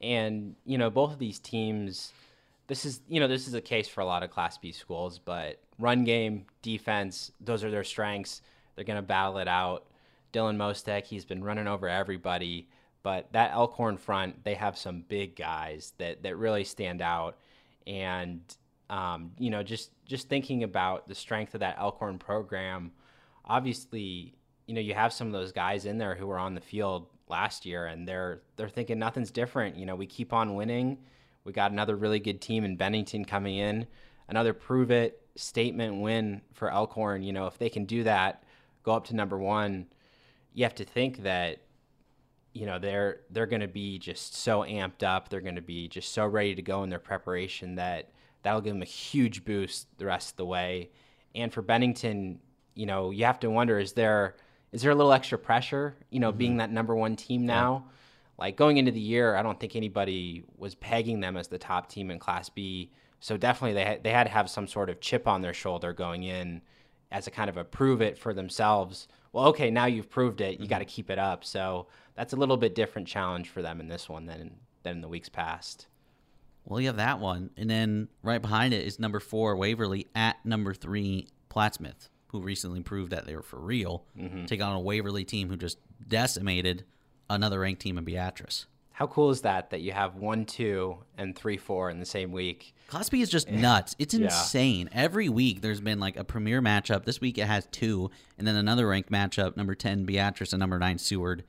And, 0.00 0.56
you 0.64 0.78
know, 0.78 0.88
both 0.90 1.12
of 1.12 1.18
these 1.18 1.38
teams, 1.38 2.12
this 2.66 2.84
is, 2.84 3.00
you 3.08 3.20
know, 3.20 3.28
this 3.28 3.46
is 3.46 3.54
a 3.54 3.60
case 3.60 3.88
for 3.88 4.00
a 4.00 4.06
lot 4.06 4.22
of 4.22 4.30
Class 4.30 4.56
B 4.56 4.72
schools, 4.72 5.18
but 5.18 5.60
run 5.78 6.04
game, 6.04 6.46
defense, 6.62 7.32
those 7.40 7.62
are 7.62 7.70
their 7.70 7.84
strengths. 7.84 8.40
They're 8.74 8.84
going 8.84 8.96
to 8.96 9.02
battle 9.02 9.38
it 9.38 9.48
out. 9.48 9.84
Dylan 10.32 10.56
Mostek, 10.56 11.04
he's 11.04 11.24
been 11.24 11.42
running 11.42 11.66
over 11.66 11.88
everybody, 11.88 12.68
but 13.02 13.32
that 13.32 13.52
Elkhorn 13.52 13.96
front, 13.96 14.44
they 14.44 14.54
have 14.54 14.76
some 14.76 15.02
big 15.08 15.36
guys 15.36 15.92
that, 15.98 16.22
that 16.22 16.36
really 16.36 16.64
stand 16.64 17.00
out. 17.00 17.38
And, 17.86 18.40
um, 18.88 19.32
you 19.38 19.50
know, 19.50 19.62
just, 19.62 19.90
just 20.04 20.28
thinking 20.28 20.62
about 20.62 21.08
the 21.08 21.14
strength 21.14 21.54
of 21.54 21.60
that 21.60 21.76
Elkhorn 21.78 22.18
program, 22.18 22.92
obviously, 23.44 24.34
you 24.66 24.74
know, 24.74 24.80
you 24.80 24.94
have 24.94 25.12
some 25.12 25.26
of 25.26 25.32
those 25.32 25.52
guys 25.52 25.84
in 25.84 25.98
there 25.98 26.14
who 26.14 26.26
were 26.26 26.38
on 26.38 26.54
the 26.54 26.60
field 26.60 27.06
last 27.30 27.64
year 27.64 27.86
and 27.86 28.06
they're 28.06 28.42
they're 28.56 28.68
thinking 28.68 28.98
nothing's 28.98 29.30
different. 29.30 29.76
You 29.76 29.86
know, 29.86 29.94
we 29.94 30.06
keep 30.06 30.32
on 30.32 30.54
winning. 30.54 30.98
We 31.44 31.52
got 31.52 31.70
another 31.70 31.96
really 31.96 32.20
good 32.20 32.40
team 32.40 32.64
in 32.64 32.76
Bennington 32.76 33.24
coming 33.24 33.56
in. 33.56 33.86
Another 34.28 34.52
prove 34.52 34.90
it 34.90 35.22
statement 35.36 36.00
win 36.00 36.42
for 36.52 36.70
Elkhorn. 36.70 37.22
You 37.22 37.32
know, 37.32 37.46
if 37.46 37.56
they 37.56 37.70
can 37.70 37.84
do 37.84 38.04
that, 38.04 38.42
go 38.82 38.92
up 38.92 39.06
to 39.06 39.16
number 39.16 39.38
one, 39.38 39.86
you 40.54 40.64
have 40.64 40.74
to 40.74 40.84
think 40.84 41.22
that 41.22 41.58
you 42.52 42.66
know 42.66 42.78
they're 42.78 43.20
they're 43.30 43.46
going 43.46 43.60
to 43.60 43.68
be 43.68 43.98
just 43.98 44.34
so 44.34 44.60
amped 44.60 45.02
up 45.02 45.28
they're 45.28 45.40
going 45.40 45.54
to 45.54 45.62
be 45.62 45.88
just 45.88 46.12
so 46.12 46.26
ready 46.26 46.54
to 46.54 46.62
go 46.62 46.82
in 46.82 46.90
their 46.90 46.98
preparation 46.98 47.76
that 47.76 48.10
that'll 48.42 48.60
give 48.60 48.72
them 48.72 48.82
a 48.82 48.86
huge 48.86 49.44
boost 49.44 49.86
the 49.98 50.06
rest 50.06 50.30
of 50.30 50.36
the 50.36 50.44
way. 50.46 50.90
And 51.34 51.52
for 51.52 51.62
bennington 51.62 52.40
you 52.74 52.86
know 52.86 53.10
you 53.10 53.24
have 53.24 53.40
to 53.40 53.50
wonder 53.50 53.78
is 53.78 53.92
there 53.92 54.36
is 54.72 54.82
there 54.82 54.90
a 54.90 54.94
little 54.94 55.12
extra 55.12 55.38
pressure 55.38 55.96
you 56.10 56.20
know 56.20 56.32
being 56.32 56.52
mm-hmm. 56.52 56.58
that 56.58 56.72
number 56.72 56.94
one 56.94 57.16
team 57.16 57.46
now? 57.46 57.86
Like 58.38 58.56
going 58.56 58.78
into 58.78 58.90
the 58.90 59.00
year 59.00 59.36
i 59.36 59.42
don't 59.42 59.60
think 59.60 59.76
anybody 59.76 60.44
was 60.56 60.74
pegging 60.74 61.20
them 61.20 61.36
as 61.36 61.48
the 61.48 61.58
top 61.58 61.88
team 61.88 62.10
in 62.10 62.18
class 62.18 62.48
b. 62.48 62.90
So 63.20 63.36
definitely 63.36 63.74
they 63.74 63.84
had, 63.84 64.02
they 64.02 64.10
had 64.10 64.24
to 64.24 64.30
have 64.30 64.48
some 64.48 64.66
sort 64.66 64.88
of 64.88 65.00
chip 65.00 65.28
on 65.28 65.42
their 65.42 65.52
shoulder 65.52 65.92
going 65.92 66.22
in 66.22 66.62
as 67.12 67.26
a 67.26 67.30
kind 67.30 67.50
of 67.50 67.56
a 67.56 67.64
prove 67.64 68.00
it 68.00 68.16
for 68.16 68.32
themselves. 68.32 69.08
Well, 69.32 69.46
okay, 69.46 69.70
now 69.70 69.86
you've 69.86 70.10
proved 70.10 70.40
it. 70.40 70.60
You 70.60 70.66
got 70.66 70.78
to 70.78 70.84
mm-hmm. 70.84 70.90
keep 70.90 71.10
it 71.10 71.18
up. 71.18 71.44
So 71.44 71.86
that's 72.14 72.32
a 72.32 72.36
little 72.36 72.56
bit 72.56 72.74
different 72.74 73.08
challenge 73.08 73.48
for 73.48 73.62
them 73.62 73.80
in 73.80 73.88
this 73.88 74.08
one 74.08 74.26
than 74.26 74.56
than 74.82 74.96
in 74.96 75.00
the 75.02 75.08
weeks 75.08 75.28
past. 75.28 75.86
Well, 76.64 76.80
you 76.80 76.86
have 76.88 76.96
that 76.96 77.20
one. 77.20 77.50
And 77.56 77.68
then 77.68 78.08
right 78.22 78.40
behind 78.40 78.74
it 78.74 78.86
is 78.86 78.98
number 78.98 79.20
four, 79.20 79.56
Waverly, 79.56 80.06
at 80.14 80.44
number 80.44 80.74
three, 80.74 81.28
Plattsmouth, 81.50 82.08
who 82.28 82.40
recently 82.40 82.80
proved 82.80 83.12
that 83.12 83.26
they 83.26 83.34
were 83.34 83.42
for 83.42 83.58
real. 83.58 84.04
Mm-hmm. 84.18 84.44
Take 84.44 84.62
on 84.62 84.74
a 84.74 84.80
Waverly 84.80 85.24
team 85.24 85.48
who 85.48 85.56
just 85.56 85.78
decimated 86.06 86.84
another 87.28 87.60
ranked 87.60 87.82
team 87.82 87.98
in 87.98 88.04
Beatrice. 88.04 88.66
How 89.00 89.06
cool 89.06 89.30
is 89.30 89.40
that 89.40 89.70
that 89.70 89.80
you 89.80 89.92
have 89.92 90.16
one, 90.16 90.44
two, 90.44 90.98
and 91.16 91.34
three, 91.34 91.56
four 91.56 91.88
in 91.88 92.00
the 92.00 92.04
same 92.04 92.32
week? 92.32 92.74
Class 92.88 93.08
B 93.08 93.22
is 93.22 93.30
just 93.30 93.48
nuts. 93.50 93.96
It's 93.98 94.12
Yeah. 94.12 94.26
insane. 94.26 94.90
Every 94.92 95.30
week 95.30 95.62
there's 95.62 95.80
been 95.80 95.98
like 95.98 96.18
a 96.18 96.22
premier 96.24 96.60
matchup. 96.60 97.06
This 97.06 97.18
week 97.18 97.38
it 97.38 97.46
has 97.46 97.66
two, 97.72 98.10
and 98.36 98.46
then 98.46 98.56
another 98.56 98.86
ranked 98.86 99.10
matchup, 99.10 99.56
number 99.56 99.74
10 99.74 100.04
Beatrice 100.04 100.52
and 100.52 100.60
number 100.60 100.78
9 100.78 100.98
Seward. 100.98 101.44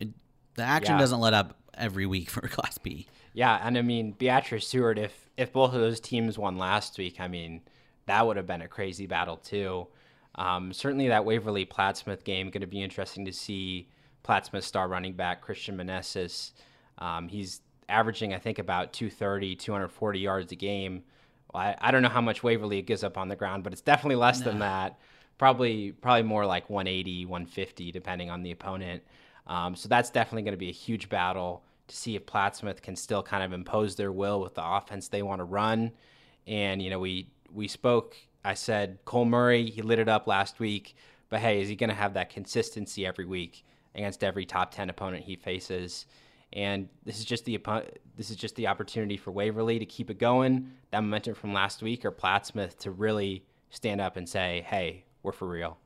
It, 0.00 0.08
the 0.56 0.64
action 0.64 0.96
Yeah. 0.96 1.00
doesn't 1.00 1.18
let 1.18 1.32
up 1.32 1.56
every 1.72 2.04
week 2.04 2.28
for 2.30 2.42
Class 2.42 2.76
B. 2.76 3.06
Yeah, 3.32 3.58
and 3.66 3.78
I 3.78 3.80
mean 3.82 4.12
Beatrice 4.12 4.68
Seward. 4.68 4.98
If 4.98 5.30
if 5.38 5.54
both 5.54 5.72
of 5.72 5.80
those 5.80 5.98
teams 5.98 6.36
won 6.38 6.58
last 6.58 6.98
week, 6.98 7.20
I 7.20 7.26
mean 7.28 7.62
that 8.04 8.26
would 8.26 8.36
have 8.36 8.46
been 8.46 8.60
a 8.60 8.68
crazy 8.68 9.06
battle 9.06 9.38
too. 9.38 9.86
Um, 10.34 10.74
certainly, 10.74 11.08
that 11.08 11.24
Waverly 11.24 11.64
Plattsmouth 11.64 12.22
game 12.22 12.50
going 12.50 12.60
to 12.60 12.66
be 12.66 12.82
interesting 12.82 13.24
to 13.24 13.32
see. 13.32 13.88
Plattsmouth 14.26 14.64
star 14.64 14.88
running 14.88 15.12
back 15.12 15.40
Christian 15.40 15.76
Meneses. 15.76 16.50
Um, 16.98 17.28
he's 17.28 17.60
averaging, 17.88 18.34
I 18.34 18.38
think, 18.38 18.58
about 18.58 18.92
230, 18.92 19.56
240 19.56 20.18
yards 20.18 20.52
a 20.52 20.56
game. 20.56 21.02
Well, 21.52 21.62
I, 21.62 21.76
I, 21.80 21.90
don't 21.90 22.02
know 22.02 22.08
how 22.08 22.20
much 22.20 22.42
Waverly 22.42 22.82
gives 22.82 23.04
up 23.04 23.18
on 23.18 23.28
the 23.28 23.36
ground, 23.36 23.62
but 23.62 23.72
it's 23.72 23.82
definitely 23.82 24.16
less 24.16 24.40
no. 24.40 24.46
than 24.46 24.58
that. 24.60 24.98
Probably, 25.38 25.92
probably 25.92 26.22
more 26.22 26.46
like 26.46 26.70
180, 26.70 27.26
150, 27.26 27.92
depending 27.92 28.30
on 28.30 28.42
the 28.42 28.50
opponent. 28.50 29.02
Um, 29.46 29.76
so 29.76 29.88
that's 29.88 30.10
definitely 30.10 30.42
going 30.42 30.54
to 30.54 30.58
be 30.58 30.70
a 30.70 30.72
huge 30.72 31.08
battle 31.08 31.62
to 31.88 31.96
see 31.96 32.16
if 32.16 32.26
Plattsmouth 32.26 32.82
can 32.82 32.96
still 32.96 33.22
kind 33.22 33.42
of 33.42 33.52
impose 33.52 33.94
their 33.94 34.12
will 34.12 34.40
with 34.40 34.54
the 34.54 34.64
offense 34.64 35.08
they 35.08 35.22
want 35.22 35.40
to 35.40 35.44
run. 35.44 35.92
And 36.46 36.82
you 36.82 36.90
know, 36.90 36.98
we 36.98 37.28
we 37.52 37.68
spoke. 37.68 38.16
I 38.44 38.54
said 38.54 38.98
Cole 39.04 39.24
Murray, 39.24 39.70
he 39.70 39.82
lit 39.82 39.98
it 39.98 40.08
up 40.08 40.26
last 40.26 40.60
week, 40.60 40.96
but 41.28 41.40
hey, 41.40 41.60
is 41.60 41.68
he 41.68 41.76
going 41.76 41.90
to 41.90 41.96
have 41.96 42.14
that 42.14 42.30
consistency 42.30 43.04
every 43.06 43.24
week 43.24 43.64
against 43.94 44.22
every 44.22 44.46
top 44.46 44.72
ten 44.72 44.90
opponent 44.90 45.24
he 45.24 45.36
faces? 45.36 46.06
And 46.52 46.88
this 47.04 47.18
is 47.18 47.24
just 47.24 47.44
the 47.44 47.60
this 48.16 48.30
is 48.30 48.36
just 48.36 48.54
the 48.54 48.68
opportunity 48.68 49.16
for 49.16 49.30
Waverly 49.30 49.78
to 49.78 49.86
keep 49.86 50.10
it 50.10 50.18
going. 50.18 50.72
That 50.90 51.00
momentum 51.00 51.34
from 51.34 51.52
last 51.52 51.82
week, 51.82 52.04
or 52.04 52.12
Plattsmouth 52.12 52.78
to 52.78 52.90
really 52.90 53.44
stand 53.70 54.00
up 54.00 54.16
and 54.16 54.28
say, 54.28 54.64
"Hey, 54.66 55.04
we're 55.22 55.32
for 55.32 55.48
real." 55.48 55.78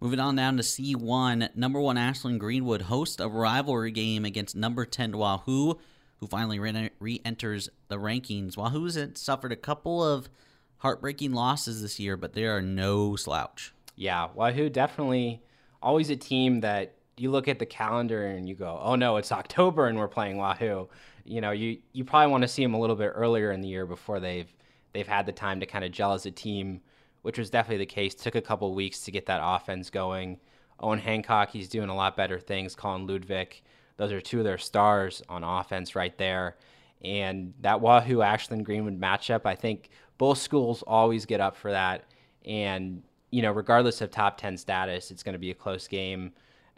Moving 0.00 0.20
on 0.20 0.36
down 0.36 0.56
to 0.56 0.62
C1, 0.62 1.50
number 1.54 1.78
one 1.78 1.98
Ashland 1.98 2.40
Greenwood 2.40 2.82
host 2.82 3.20
a 3.20 3.28
rivalry 3.28 3.90
game 3.90 4.24
against 4.24 4.56
number 4.56 4.86
10 4.86 5.18
Wahoo, 5.18 5.78
who 6.16 6.26
finally 6.26 6.58
re 6.58 7.20
enters 7.22 7.68
the 7.88 7.96
rankings. 7.96 8.56
Wahoo's 8.56 8.98
suffered 9.14 9.52
a 9.52 9.56
couple 9.56 10.02
of 10.02 10.30
heartbreaking 10.78 11.32
losses 11.32 11.82
this 11.82 12.00
year, 12.00 12.16
but 12.16 12.32
they 12.32 12.44
are 12.44 12.62
no 12.62 13.14
slouch. 13.14 13.74
Yeah, 13.94 14.28
Wahoo 14.34 14.70
definitely 14.70 15.42
always 15.82 16.08
a 16.08 16.16
team 16.16 16.60
that 16.60 16.94
you 17.20 17.30
look 17.30 17.48
at 17.48 17.58
the 17.58 17.66
calendar 17.66 18.26
and 18.26 18.48
you 18.48 18.54
go, 18.54 18.80
oh 18.82 18.94
no, 18.94 19.16
it's 19.16 19.32
October 19.32 19.86
and 19.86 19.98
we're 19.98 20.08
playing 20.08 20.36
Wahoo. 20.36 20.88
You 21.24 21.40
know, 21.40 21.50
you, 21.50 21.78
you 21.92 22.04
probably 22.04 22.30
want 22.30 22.42
to 22.42 22.48
see 22.48 22.62
them 22.62 22.74
a 22.74 22.80
little 22.80 22.96
bit 22.96 23.12
earlier 23.14 23.52
in 23.52 23.60
the 23.60 23.68
year 23.68 23.86
before 23.86 24.20
they've 24.20 24.52
they've 24.92 25.06
had 25.06 25.24
the 25.26 25.32
time 25.32 25.60
to 25.60 25.66
kind 25.66 25.84
of 25.84 25.92
gel 25.92 26.14
as 26.14 26.26
a 26.26 26.30
team 26.32 26.80
which 27.22 27.38
was 27.38 27.50
definitely 27.50 27.78
the 27.78 27.86
case. 27.86 28.14
Took 28.14 28.34
a 28.34 28.40
couple 28.40 28.74
weeks 28.74 29.00
to 29.00 29.10
get 29.10 29.26
that 29.26 29.40
offense 29.42 29.90
going. 29.90 30.38
Owen 30.80 30.98
Hancock, 30.98 31.50
he's 31.50 31.68
doing 31.68 31.90
a 31.90 31.94
lot 31.94 32.16
better 32.16 32.38
things. 32.38 32.74
Colin 32.74 33.06
Ludwig, 33.06 33.60
those 33.96 34.12
are 34.12 34.20
two 34.20 34.38
of 34.38 34.44
their 34.44 34.58
stars 34.58 35.22
on 35.28 35.44
offense 35.44 35.94
right 35.94 36.16
there. 36.16 36.56
And 37.02 37.52
that 37.60 37.80
Wahoo 37.80 38.22
Ashland 38.22 38.64
Greenwood 38.64 38.98
matchup, 38.98 39.42
I 39.44 39.54
think 39.54 39.90
both 40.18 40.38
schools 40.38 40.82
always 40.86 41.26
get 41.26 41.40
up 41.40 41.56
for 41.56 41.70
that. 41.70 42.04
And, 42.44 43.02
you 43.30 43.42
know, 43.42 43.52
regardless 43.52 44.00
of 44.00 44.10
top 44.10 44.38
10 44.38 44.56
status, 44.56 45.10
it's 45.10 45.22
going 45.22 45.34
to 45.34 45.38
be 45.38 45.50
a 45.50 45.54
close 45.54 45.86
game. 45.86 46.32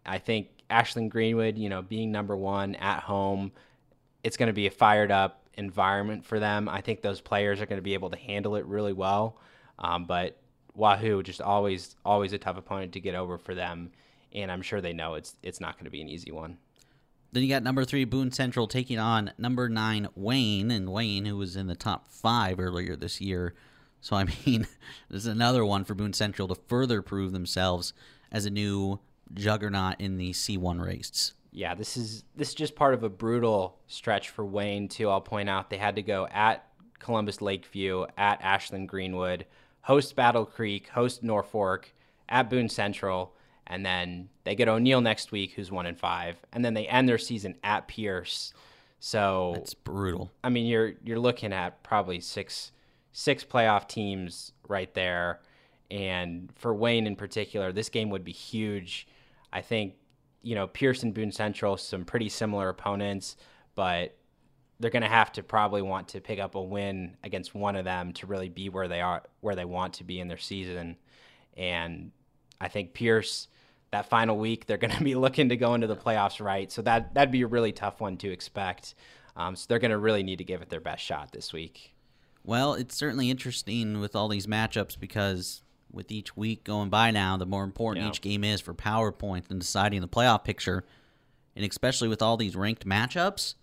I 0.04 0.18
think 0.18 0.48
Ashland 0.70 1.10
Greenwood, 1.10 1.58
you 1.58 1.68
know, 1.68 1.82
being 1.82 2.10
number 2.10 2.36
one 2.36 2.74
at 2.76 3.00
home, 3.00 3.52
it's 4.24 4.36
going 4.36 4.48
to 4.48 4.52
be 4.52 4.66
a 4.66 4.70
fired 4.70 5.10
up 5.10 5.42
environment 5.54 6.24
for 6.24 6.38
them. 6.38 6.68
I 6.68 6.80
think 6.80 7.02
those 7.02 7.20
players 7.20 7.60
are 7.60 7.66
going 7.66 7.78
to 7.78 7.82
be 7.82 7.94
able 7.94 8.10
to 8.10 8.16
handle 8.16 8.56
it 8.56 8.64
really 8.66 8.92
well. 8.92 9.36
Um, 9.78 10.04
but 10.04 10.36
Wahoo 10.74 11.22
just 11.22 11.40
always 11.40 11.96
always 12.04 12.32
a 12.32 12.38
tough 12.38 12.56
opponent 12.56 12.92
to 12.92 13.00
get 13.00 13.14
over 13.14 13.38
for 13.38 13.54
them, 13.54 13.90
and 14.32 14.50
I'm 14.50 14.62
sure 14.62 14.80
they 14.80 14.92
know 14.92 15.14
it's 15.14 15.36
it's 15.42 15.60
not 15.60 15.76
going 15.76 15.84
to 15.84 15.90
be 15.90 16.00
an 16.00 16.08
easy 16.08 16.32
one. 16.32 16.58
Then 17.32 17.42
you 17.42 17.48
got 17.48 17.62
number 17.62 17.84
three 17.84 18.04
Boone 18.04 18.30
Central 18.30 18.66
taking 18.66 18.98
on 18.98 19.32
number 19.38 19.68
nine 19.68 20.08
Wayne, 20.14 20.70
and 20.70 20.90
Wayne 20.90 21.24
who 21.24 21.36
was 21.36 21.56
in 21.56 21.66
the 21.66 21.74
top 21.74 22.08
five 22.08 22.58
earlier 22.58 22.96
this 22.96 23.20
year. 23.20 23.54
So 24.00 24.16
I 24.16 24.24
mean, 24.46 24.66
this 25.10 25.22
is 25.22 25.26
another 25.26 25.64
one 25.64 25.84
for 25.84 25.94
Boone 25.94 26.12
Central 26.12 26.48
to 26.48 26.54
further 26.54 27.02
prove 27.02 27.32
themselves 27.32 27.92
as 28.30 28.46
a 28.46 28.50
new 28.50 29.00
juggernaut 29.34 30.00
in 30.00 30.16
the 30.16 30.32
C1 30.32 30.84
race. 30.84 31.32
Yeah, 31.50 31.74
this 31.74 31.96
is 31.96 32.24
this 32.34 32.48
is 32.48 32.54
just 32.54 32.74
part 32.74 32.94
of 32.94 33.02
a 33.02 33.10
brutal 33.10 33.78
stretch 33.86 34.30
for 34.30 34.44
Wayne 34.44 34.88
too. 34.88 35.10
I'll 35.10 35.20
point 35.20 35.50
out 35.50 35.68
they 35.68 35.76
had 35.76 35.96
to 35.96 36.02
go 36.02 36.26
at 36.30 36.66
Columbus 36.98 37.42
Lakeview, 37.42 38.06
at 38.16 38.40
Ashland 38.40 38.88
Greenwood, 38.88 39.44
host 39.82 40.16
Battle 40.16 40.46
Creek, 40.46 40.88
host 40.88 41.22
Norfolk, 41.22 41.92
at 42.28 42.48
Boone 42.48 42.68
Central, 42.68 43.34
and 43.66 43.84
then 43.84 44.28
they 44.44 44.54
get 44.54 44.68
O'Neill 44.68 45.00
next 45.00 45.30
week, 45.32 45.52
who's 45.52 45.70
one 45.70 45.86
in 45.86 45.94
five, 45.94 46.36
and 46.52 46.64
then 46.64 46.74
they 46.74 46.86
end 46.86 47.08
their 47.08 47.18
season 47.18 47.56
at 47.62 47.86
Pierce. 47.88 48.54
So 48.98 49.54
it's 49.56 49.74
brutal. 49.74 50.30
I 50.42 50.48
mean, 50.48 50.66
you're 50.66 50.94
you're 51.04 51.18
looking 51.18 51.52
at 51.52 51.82
probably 51.82 52.20
six 52.20 52.72
six 53.12 53.44
playoff 53.44 53.88
teams 53.88 54.52
right 54.68 54.92
there, 54.94 55.40
and 55.90 56.50
for 56.54 56.72
Wayne 56.72 57.06
in 57.06 57.16
particular, 57.16 57.72
this 57.72 57.88
game 57.88 58.10
would 58.10 58.24
be 58.24 58.32
huge. 58.32 59.06
I 59.52 59.60
think 59.60 59.94
you 60.42 60.54
know 60.54 60.66
Pierce 60.66 61.02
and 61.02 61.14
Boone 61.14 61.32
Central, 61.32 61.76
some 61.76 62.04
pretty 62.04 62.28
similar 62.28 62.68
opponents, 62.68 63.36
but 63.74 64.16
they're 64.82 64.90
going 64.90 65.02
to 65.02 65.08
have 65.08 65.30
to 65.32 65.42
probably 65.44 65.80
want 65.80 66.08
to 66.08 66.20
pick 66.20 66.40
up 66.40 66.56
a 66.56 66.62
win 66.62 67.16
against 67.22 67.54
one 67.54 67.76
of 67.76 67.84
them 67.84 68.12
to 68.14 68.26
really 68.26 68.48
be 68.48 68.68
where 68.68 68.88
they 68.88 69.00
are 69.00 69.22
where 69.40 69.54
they 69.54 69.64
want 69.64 69.94
to 69.94 70.04
be 70.04 70.20
in 70.20 70.28
their 70.28 70.38
season. 70.38 70.96
And 71.56 72.10
i 72.60 72.68
think 72.68 72.94
pierce 72.94 73.48
that 73.90 74.08
final 74.08 74.38
week 74.38 74.66
they're 74.66 74.76
going 74.76 74.92
to 74.96 75.02
be 75.04 75.14
looking 75.14 75.48
to 75.48 75.56
go 75.56 75.74
into 75.74 75.86
the 75.86 75.96
playoffs 75.96 76.44
right. 76.44 76.70
So 76.70 76.82
that 76.82 77.14
that'd 77.14 77.30
be 77.32 77.42
a 77.42 77.46
really 77.46 77.72
tough 77.72 78.00
one 78.00 78.16
to 78.18 78.30
expect. 78.30 78.94
Um, 79.36 79.56
so 79.56 79.66
they're 79.68 79.78
going 79.78 79.92
to 79.92 79.98
really 79.98 80.22
need 80.22 80.38
to 80.38 80.44
give 80.44 80.60
it 80.60 80.68
their 80.68 80.80
best 80.80 81.02
shot 81.02 81.32
this 81.32 81.52
week. 81.52 81.94
Well 82.44 82.74
it's 82.74 82.96
certainly 82.96 83.30
interesting 83.30 84.00
with 84.00 84.16
all 84.16 84.28
these 84.28 84.46
matchups 84.46 84.98
because 84.98 85.62
with 85.92 86.10
each 86.10 86.36
week 86.36 86.64
going 86.64 86.88
by 86.88 87.10
now 87.10 87.36
the 87.36 87.46
more 87.46 87.64
important 87.64 88.04
yeah. 88.04 88.10
each 88.10 88.20
game 88.20 88.44
is 88.44 88.60
for 88.60 88.74
powerpoint 88.74 89.50
and 89.50 89.60
deciding 89.60 90.00
the 90.00 90.08
playoff 90.08 90.44
picture 90.44 90.84
and 91.54 91.64
especially 91.64 92.08
with 92.08 92.22
all 92.22 92.36
these 92.36 92.56
ranked 92.56 92.86
matchups 92.86 93.54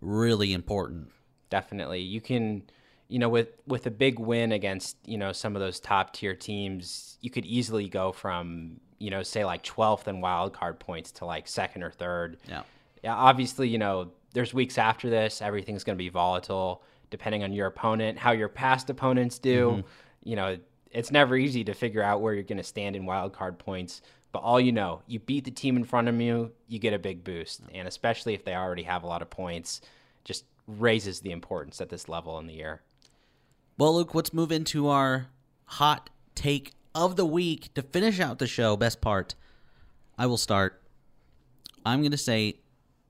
really 0.00 0.52
important. 0.52 1.08
Definitely. 1.50 2.00
You 2.00 2.20
can 2.20 2.62
you 3.08 3.18
know 3.18 3.28
with 3.28 3.48
with 3.66 3.86
a 3.86 3.90
big 3.90 4.18
win 4.18 4.52
against, 4.52 4.96
you 5.04 5.18
know, 5.18 5.32
some 5.32 5.56
of 5.56 5.60
those 5.60 5.80
top 5.80 6.12
tier 6.12 6.34
teams, 6.34 7.18
you 7.20 7.30
could 7.30 7.44
easily 7.46 7.88
go 7.88 8.12
from, 8.12 8.80
you 8.98 9.10
know, 9.10 9.22
say 9.22 9.44
like 9.44 9.62
12th 9.62 10.08
in 10.08 10.20
wild 10.20 10.52
card 10.52 10.78
points 10.78 11.12
to 11.12 11.24
like 11.24 11.48
second 11.48 11.82
or 11.82 11.90
third. 11.90 12.38
Yeah. 12.48 12.62
Yeah, 13.02 13.14
obviously, 13.14 13.68
you 13.68 13.76
know, 13.76 14.12
there's 14.32 14.54
weeks 14.54 14.78
after 14.78 15.10
this, 15.10 15.42
everything's 15.42 15.84
going 15.84 15.96
to 15.96 16.02
be 16.02 16.08
volatile 16.08 16.82
depending 17.10 17.44
on 17.44 17.52
your 17.52 17.66
opponent, 17.66 18.18
how 18.18 18.32
your 18.32 18.48
past 18.48 18.88
opponents 18.90 19.38
do. 19.38 19.70
Mm-hmm. 19.70 19.88
You 20.24 20.36
know, 20.36 20.56
it's 20.94 21.10
never 21.10 21.36
easy 21.36 21.64
to 21.64 21.74
figure 21.74 22.02
out 22.02 22.20
where 22.20 22.32
you're 22.32 22.44
going 22.44 22.56
to 22.58 22.62
stand 22.62 22.96
in 22.96 23.04
wild 23.04 23.32
card 23.32 23.58
points. 23.58 24.00
But 24.32 24.40
all 24.40 24.60
you 24.60 24.72
know, 24.72 25.02
you 25.06 25.18
beat 25.18 25.44
the 25.44 25.50
team 25.50 25.76
in 25.76 25.84
front 25.84 26.08
of 26.08 26.20
you, 26.20 26.52
you 26.68 26.78
get 26.78 26.94
a 26.94 26.98
big 26.98 27.24
boost. 27.24 27.60
And 27.72 27.86
especially 27.86 28.34
if 28.34 28.44
they 28.44 28.54
already 28.54 28.84
have 28.84 29.02
a 29.02 29.06
lot 29.06 29.22
of 29.22 29.30
points, 29.30 29.80
just 30.24 30.44
raises 30.66 31.20
the 31.20 31.32
importance 31.32 31.80
at 31.80 31.88
this 31.88 32.08
level 32.08 32.38
in 32.38 32.46
the 32.46 32.54
year. 32.54 32.82
Well, 33.76 33.94
Luke, 33.96 34.14
let's 34.14 34.32
move 34.32 34.52
into 34.52 34.88
our 34.88 35.26
hot 35.66 36.10
take 36.34 36.72
of 36.94 37.16
the 37.16 37.26
week 37.26 37.74
to 37.74 37.82
finish 37.82 38.20
out 38.20 38.38
the 38.38 38.46
show. 38.46 38.76
Best 38.76 39.00
part. 39.00 39.34
I 40.16 40.26
will 40.26 40.36
start. 40.36 40.80
I'm 41.84 42.00
going 42.00 42.12
to 42.12 42.16
say 42.16 42.60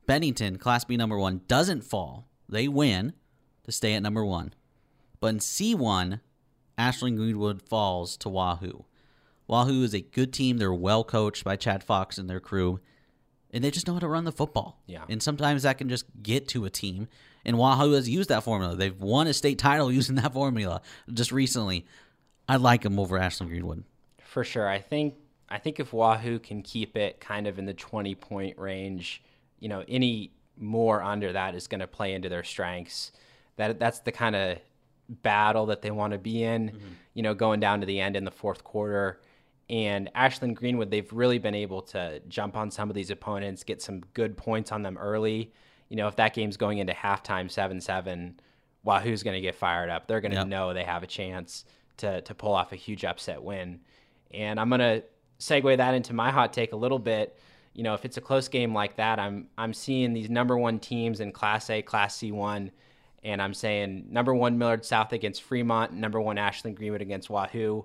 Bennington, 0.06 0.56
Class 0.58 0.84
B 0.84 0.96
number 0.96 1.18
one, 1.18 1.42
doesn't 1.48 1.84
fall. 1.84 2.28
They 2.48 2.66
win 2.66 3.12
to 3.64 3.72
stay 3.72 3.94
at 3.94 4.02
number 4.02 4.24
one. 4.24 4.54
But 5.20 5.28
in 5.28 5.38
C1, 5.38 6.20
Ashland 6.76 7.16
Greenwood 7.16 7.62
falls 7.62 8.16
to 8.18 8.28
Wahoo. 8.28 8.84
Wahoo 9.46 9.82
is 9.82 9.94
a 9.94 10.00
good 10.00 10.32
team. 10.32 10.58
They're 10.58 10.72
well 10.72 11.04
coached 11.04 11.44
by 11.44 11.56
Chad 11.56 11.84
Fox 11.84 12.18
and 12.18 12.28
their 12.28 12.40
crew, 12.40 12.80
and 13.52 13.62
they 13.62 13.70
just 13.70 13.86
know 13.86 13.94
how 13.94 14.00
to 14.00 14.08
run 14.08 14.24
the 14.24 14.32
football. 14.32 14.82
Yeah. 14.86 15.04
And 15.08 15.22
sometimes 15.22 15.62
that 15.62 15.78
can 15.78 15.88
just 15.88 16.06
get 16.22 16.48
to 16.48 16.64
a 16.64 16.70
team. 16.70 17.08
And 17.44 17.58
Wahoo 17.58 17.92
has 17.92 18.08
used 18.08 18.30
that 18.30 18.42
formula. 18.42 18.74
They've 18.74 18.98
won 18.98 19.26
a 19.26 19.34
state 19.34 19.58
title 19.58 19.92
using 19.92 20.16
that 20.16 20.32
formula 20.32 20.80
just 21.12 21.30
recently. 21.30 21.86
I 22.48 22.56
like 22.56 22.82
them 22.82 22.98
over 22.98 23.18
Ashland 23.18 23.50
Greenwood. 23.50 23.84
For 24.18 24.44
sure. 24.44 24.68
I 24.68 24.80
think 24.80 25.14
I 25.48 25.58
think 25.58 25.78
if 25.78 25.92
Wahoo 25.92 26.38
can 26.38 26.62
keep 26.62 26.96
it 26.96 27.20
kind 27.20 27.46
of 27.46 27.58
in 27.58 27.66
the 27.66 27.74
20 27.74 28.14
point 28.16 28.58
range, 28.58 29.22
you 29.60 29.68
know, 29.68 29.84
any 29.86 30.32
more 30.56 31.02
under 31.02 31.32
that 31.32 31.54
is 31.54 31.66
going 31.66 31.80
to 31.80 31.86
play 31.86 32.14
into 32.14 32.28
their 32.28 32.44
strengths. 32.44 33.12
That 33.56 33.78
that's 33.78 34.00
the 34.00 34.12
kind 34.12 34.34
of 34.34 34.58
battle 35.08 35.66
that 35.66 35.82
they 35.82 35.90
want 35.90 36.12
to 36.12 36.18
be 36.18 36.42
in, 36.42 36.70
mm-hmm. 36.70 36.88
you 37.14 37.22
know, 37.22 37.34
going 37.34 37.60
down 37.60 37.80
to 37.80 37.86
the 37.86 38.00
end 38.00 38.16
in 38.16 38.24
the 38.24 38.30
fourth 38.30 38.64
quarter 38.64 39.20
and 39.70 40.10
Ashland 40.14 40.56
Greenwood, 40.56 40.90
they've 40.90 41.10
really 41.12 41.38
been 41.38 41.54
able 41.54 41.82
to 41.82 42.20
jump 42.28 42.56
on 42.56 42.70
some 42.70 42.90
of 42.90 42.94
these 42.94 43.10
opponents, 43.10 43.64
get 43.64 43.80
some 43.80 44.00
good 44.12 44.36
points 44.36 44.72
on 44.72 44.82
them 44.82 44.98
early. 44.98 45.52
You 45.88 45.96
know, 45.96 46.06
if 46.06 46.16
that 46.16 46.34
game's 46.34 46.56
going 46.56 46.78
into 46.78 46.92
halftime 46.92 47.50
7 47.50 47.80
7, 47.80 48.40
Wahoo's 48.82 49.22
going 49.22 49.34
to 49.34 49.40
get 49.40 49.54
fired 49.54 49.88
up. 49.88 50.06
They're 50.06 50.20
going 50.20 50.32
to 50.32 50.38
yep. 50.38 50.48
know 50.48 50.74
they 50.74 50.84
have 50.84 51.02
a 51.02 51.06
chance 51.06 51.64
to, 51.98 52.20
to 52.22 52.34
pull 52.34 52.52
off 52.52 52.72
a 52.72 52.76
huge 52.76 53.04
upset 53.04 53.42
win. 53.42 53.80
And 54.32 54.60
I'm 54.60 54.68
going 54.68 54.80
to 54.80 55.02
segue 55.38 55.76
that 55.78 55.94
into 55.94 56.12
my 56.12 56.30
hot 56.30 56.52
take 56.52 56.72
a 56.72 56.76
little 56.76 56.98
bit. 56.98 57.38
you 57.72 57.82
know, 57.82 57.94
if 57.94 58.04
it's 58.04 58.18
a 58.18 58.20
close 58.20 58.48
game 58.48 58.74
like 58.74 58.96
that, 58.96 59.18
I'm 59.18 59.48
I'm 59.56 59.72
seeing 59.72 60.12
these 60.12 60.28
number 60.28 60.58
one 60.58 60.78
teams 60.78 61.20
in 61.20 61.32
Class 61.32 61.70
A, 61.70 61.80
Class 61.80 62.16
C 62.16 62.32
one, 62.32 62.70
and 63.24 63.40
I'm 63.40 63.54
saying 63.54 64.06
number 64.10 64.34
one 64.34 64.58
Millard 64.58 64.84
South 64.84 65.12
against 65.12 65.42
Fremont, 65.42 65.92
number 65.92 66.20
one 66.20 66.38
Ashland 66.38 66.76
Greenwood 66.76 67.02
against 67.02 67.30
Wahoo. 67.30 67.84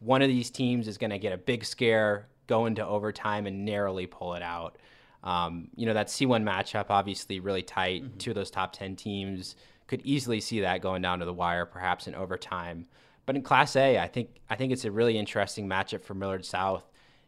One 0.00 0.22
of 0.22 0.28
these 0.28 0.50
teams 0.50 0.88
is 0.88 0.96
going 0.96 1.10
to 1.10 1.18
get 1.18 1.32
a 1.32 1.38
big 1.38 1.64
scare, 1.64 2.28
go 2.46 2.66
into 2.66 2.84
overtime, 2.84 3.46
and 3.46 3.64
narrowly 3.64 4.06
pull 4.06 4.34
it 4.34 4.42
out. 4.42 4.78
Um, 5.22 5.68
you 5.76 5.84
know 5.84 5.92
that 5.94 6.06
C1 6.06 6.42
matchup 6.42 6.86
obviously 6.88 7.40
really 7.40 7.62
tight. 7.62 8.02
Mm-hmm. 8.02 8.16
Two 8.16 8.30
of 8.30 8.36
those 8.36 8.50
top 8.50 8.72
ten 8.72 8.96
teams 8.96 9.54
could 9.86 10.00
easily 10.02 10.40
see 10.40 10.60
that 10.60 10.80
going 10.80 11.02
down 11.02 11.18
to 11.18 11.24
the 11.24 11.32
wire, 11.32 11.66
perhaps 11.66 12.06
in 12.06 12.14
overtime. 12.14 12.86
But 13.26 13.36
in 13.36 13.42
Class 13.42 13.76
A, 13.76 13.98
I 13.98 14.08
think 14.08 14.40
I 14.48 14.56
think 14.56 14.72
it's 14.72 14.86
a 14.86 14.90
really 14.90 15.18
interesting 15.18 15.68
matchup 15.68 16.02
for 16.02 16.14
Millard 16.14 16.44
South 16.44 16.84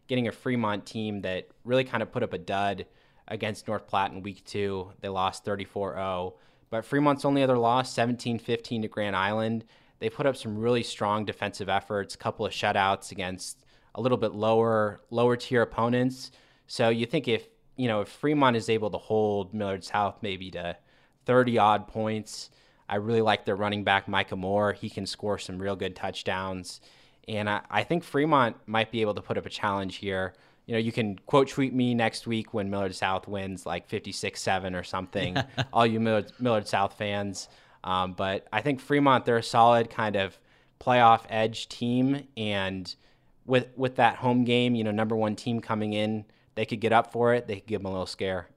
getting 0.08 0.28
a 0.28 0.32
Fremont 0.32 0.84
team 0.84 1.22
that 1.22 1.48
really 1.64 1.84
kind 1.84 2.02
of 2.02 2.10
put 2.10 2.22
up 2.22 2.32
a 2.32 2.38
dud 2.38 2.86
against 3.28 3.68
North 3.68 3.86
Platte 3.86 4.12
in 4.12 4.22
week 4.22 4.44
two. 4.44 4.90
They 5.00 5.08
lost 5.08 5.44
34 5.44 5.94
0. 5.94 6.34
But 6.72 6.86
Fremont's 6.86 7.26
only 7.26 7.42
other 7.42 7.58
loss, 7.58 7.92
17 7.92 8.38
15 8.38 8.80
to 8.80 8.88
Grand 8.88 9.14
Island. 9.14 9.66
They 9.98 10.08
put 10.08 10.24
up 10.24 10.38
some 10.38 10.56
really 10.56 10.82
strong 10.82 11.26
defensive 11.26 11.68
efforts, 11.68 12.14
a 12.14 12.18
couple 12.18 12.46
of 12.46 12.52
shutouts 12.52 13.12
against 13.12 13.62
a 13.94 14.00
little 14.00 14.16
bit 14.16 14.32
lower 14.32 15.02
lower 15.10 15.36
tier 15.36 15.60
opponents. 15.60 16.30
So 16.66 16.88
you 16.88 17.04
think 17.04 17.28
if 17.28 17.46
you 17.76 17.88
know 17.88 18.00
if 18.00 18.08
Fremont 18.08 18.56
is 18.56 18.70
able 18.70 18.88
to 18.88 18.96
hold 18.96 19.52
Millard 19.52 19.84
South 19.84 20.22
maybe 20.22 20.50
to 20.52 20.78
30 21.26 21.58
odd 21.58 21.88
points, 21.88 22.48
I 22.88 22.96
really 22.96 23.20
like 23.20 23.44
their 23.44 23.54
running 23.54 23.84
back 23.84 24.08
Micah 24.08 24.34
Moore. 24.34 24.72
He 24.72 24.88
can 24.88 25.04
score 25.04 25.36
some 25.36 25.58
real 25.58 25.76
good 25.76 25.94
touchdowns. 25.94 26.80
And 27.28 27.50
I, 27.50 27.60
I 27.70 27.82
think 27.84 28.02
Fremont 28.02 28.56
might 28.64 28.90
be 28.90 29.02
able 29.02 29.14
to 29.16 29.20
put 29.20 29.36
up 29.36 29.44
a 29.44 29.50
challenge 29.50 29.96
here. 29.96 30.32
You 30.72 30.78
know, 30.78 30.84
you 30.84 30.92
can 30.92 31.18
quote 31.26 31.48
tweet 31.48 31.74
me 31.74 31.92
next 31.92 32.26
week 32.26 32.54
when 32.54 32.70
Millard 32.70 32.94
South 32.94 33.28
wins 33.28 33.66
like 33.66 33.86
56 33.86 34.40
7 34.40 34.74
or 34.74 34.82
something, 34.82 35.36
all 35.72 35.84
you 35.84 36.00
Millard, 36.00 36.32
Millard 36.40 36.66
South 36.66 36.94
fans. 36.94 37.50
Um, 37.84 38.14
but 38.14 38.46
I 38.54 38.62
think 38.62 38.80
Fremont, 38.80 39.26
they're 39.26 39.36
a 39.36 39.42
solid 39.42 39.90
kind 39.90 40.16
of 40.16 40.38
playoff 40.80 41.24
edge 41.28 41.68
team. 41.68 42.26
And 42.38 42.94
with, 43.44 43.68
with 43.76 43.96
that 43.96 44.16
home 44.16 44.44
game, 44.44 44.74
you 44.74 44.82
know, 44.82 44.92
number 44.92 45.14
one 45.14 45.36
team 45.36 45.60
coming 45.60 45.92
in, 45.92 46.24
they 46.54 46.64
could 46.64 46.80
get 46.80 46.94
up 46.94 47.12
for 47.12 47.34
it. 47.34 47.46
They 47.46 47.56
could 47.56 47.66
give 47.66 47.82
them 47.82 47.86
a 47.88 47.90
little 47.90 48.06
scare. 48.06 48.48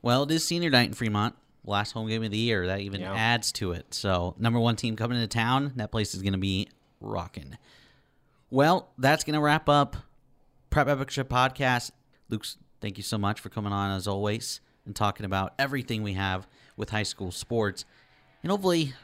Well, 0.00 0.22
it 0.22 0.30
is 0.30 0.46
senior 0.46 0.70
night 0.70 0.88
in 0.88 0.94
Fremont 0.94 1.34
last 1.66 1.92
home 1.92 2.08
game 2.08 2.22
of 2.22 2.30
the 2.30 2.38
year. 2.38 2.66
That 2.66 2.80
even 2.80 3.02
yeah. 3.02 3.12
adds 3.12 3.52
to 3.52 3.72
it. 3.72 3.92
So, 3.92 4.36
number 4.38 4.58
one 4.58 4.76
team 4.76 4.96
coming 4.96 5.18
into 5.18 5.28
town, 5.28 5.74
that 5.76 5.90
place 5.90 6.14
is 6.14 6.22
going 6.22 6.32
to 6.32 6.38
be 6.38 6.68
rocking. 7.02 7.58
Well, 8.48 8.88
that's 8.96 9.22
going 9.22 9.34
to 9.34 9.40
wrap 9.40 9.68
up 9.68 9.98
Prep 10.72 10.88
Extra 10.88 11.22
Podcast. 11.22 11.90
Luke, 12.30 12.46
thank 12.80 12.96
you 12.96 13.02
so 13.02 13.18
much 13.18 13.40
for 13.40 13.50
coming 13.50 13.74
on 13.74 13.94
as 13.94 14.08
always 14.08 14.62
and 14.86 14.96
talking 14.96 15.26
about 15.26 15.52
everything 15.58 16.02
we 16.02 16.14
have 16.14 16.48
with 16.78 16.88
high 16.88 17.02
school 17.02 17.30
sports. 17.30 17.84
And 18.42 18.50
hopefully 18.50 18.94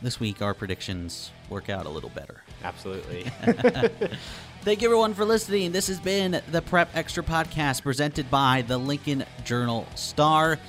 this 0.00 0.20
week 0.20 0.40
our 0.40 0.54
predictions 0.54 1.32
work 1.50 1.68
out 1.68 1.84
a 1.84 1.88
little 1.88 2.10
better. 2.10 2.44
Absolutely. 2.62 3.24
Thank 4.62 4.82
you 4.82 4.86
everyone 4.86 5.14
for 5.14 5.24
listening. 5.24 5.72
This 5.72 5.88
has 5.88 5.98
been 5.98 6.40
the 6.52 6.62
Prep 6.62 6.94
Extra 6.94 7.24
Podcast 7.24 7.82
presented 7.82 8.30
by 8.30 8.62
the 8.62 8.78
Lincoln 8.78 9.24
Journal 9.44 9.84
Star 9.96 10.60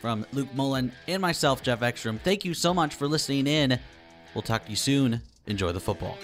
from 0.00 0.24
Luke 0.32 0.54
Mullen 0.54 0.92
and 1.08 1.20
myself, 1.20 1.60
Jeff 1.60 1.82
Ekstrom. 1.82 2.20
Thank 2.20 2.44
you 2.44 2.54
so 2.54 2.72
much 2.72 2.94
for 2.94 3.08
listening 3.08 3.48
in. 3.48 3.80
We'll 4.32 4.42
talk 4.42 4.64
to 4.66 4.70
you 4.70 4.76
soon. 4.76 5.22
Enjoy 5.48 5.72
the 5.72 5.80
football. 5.80 6.16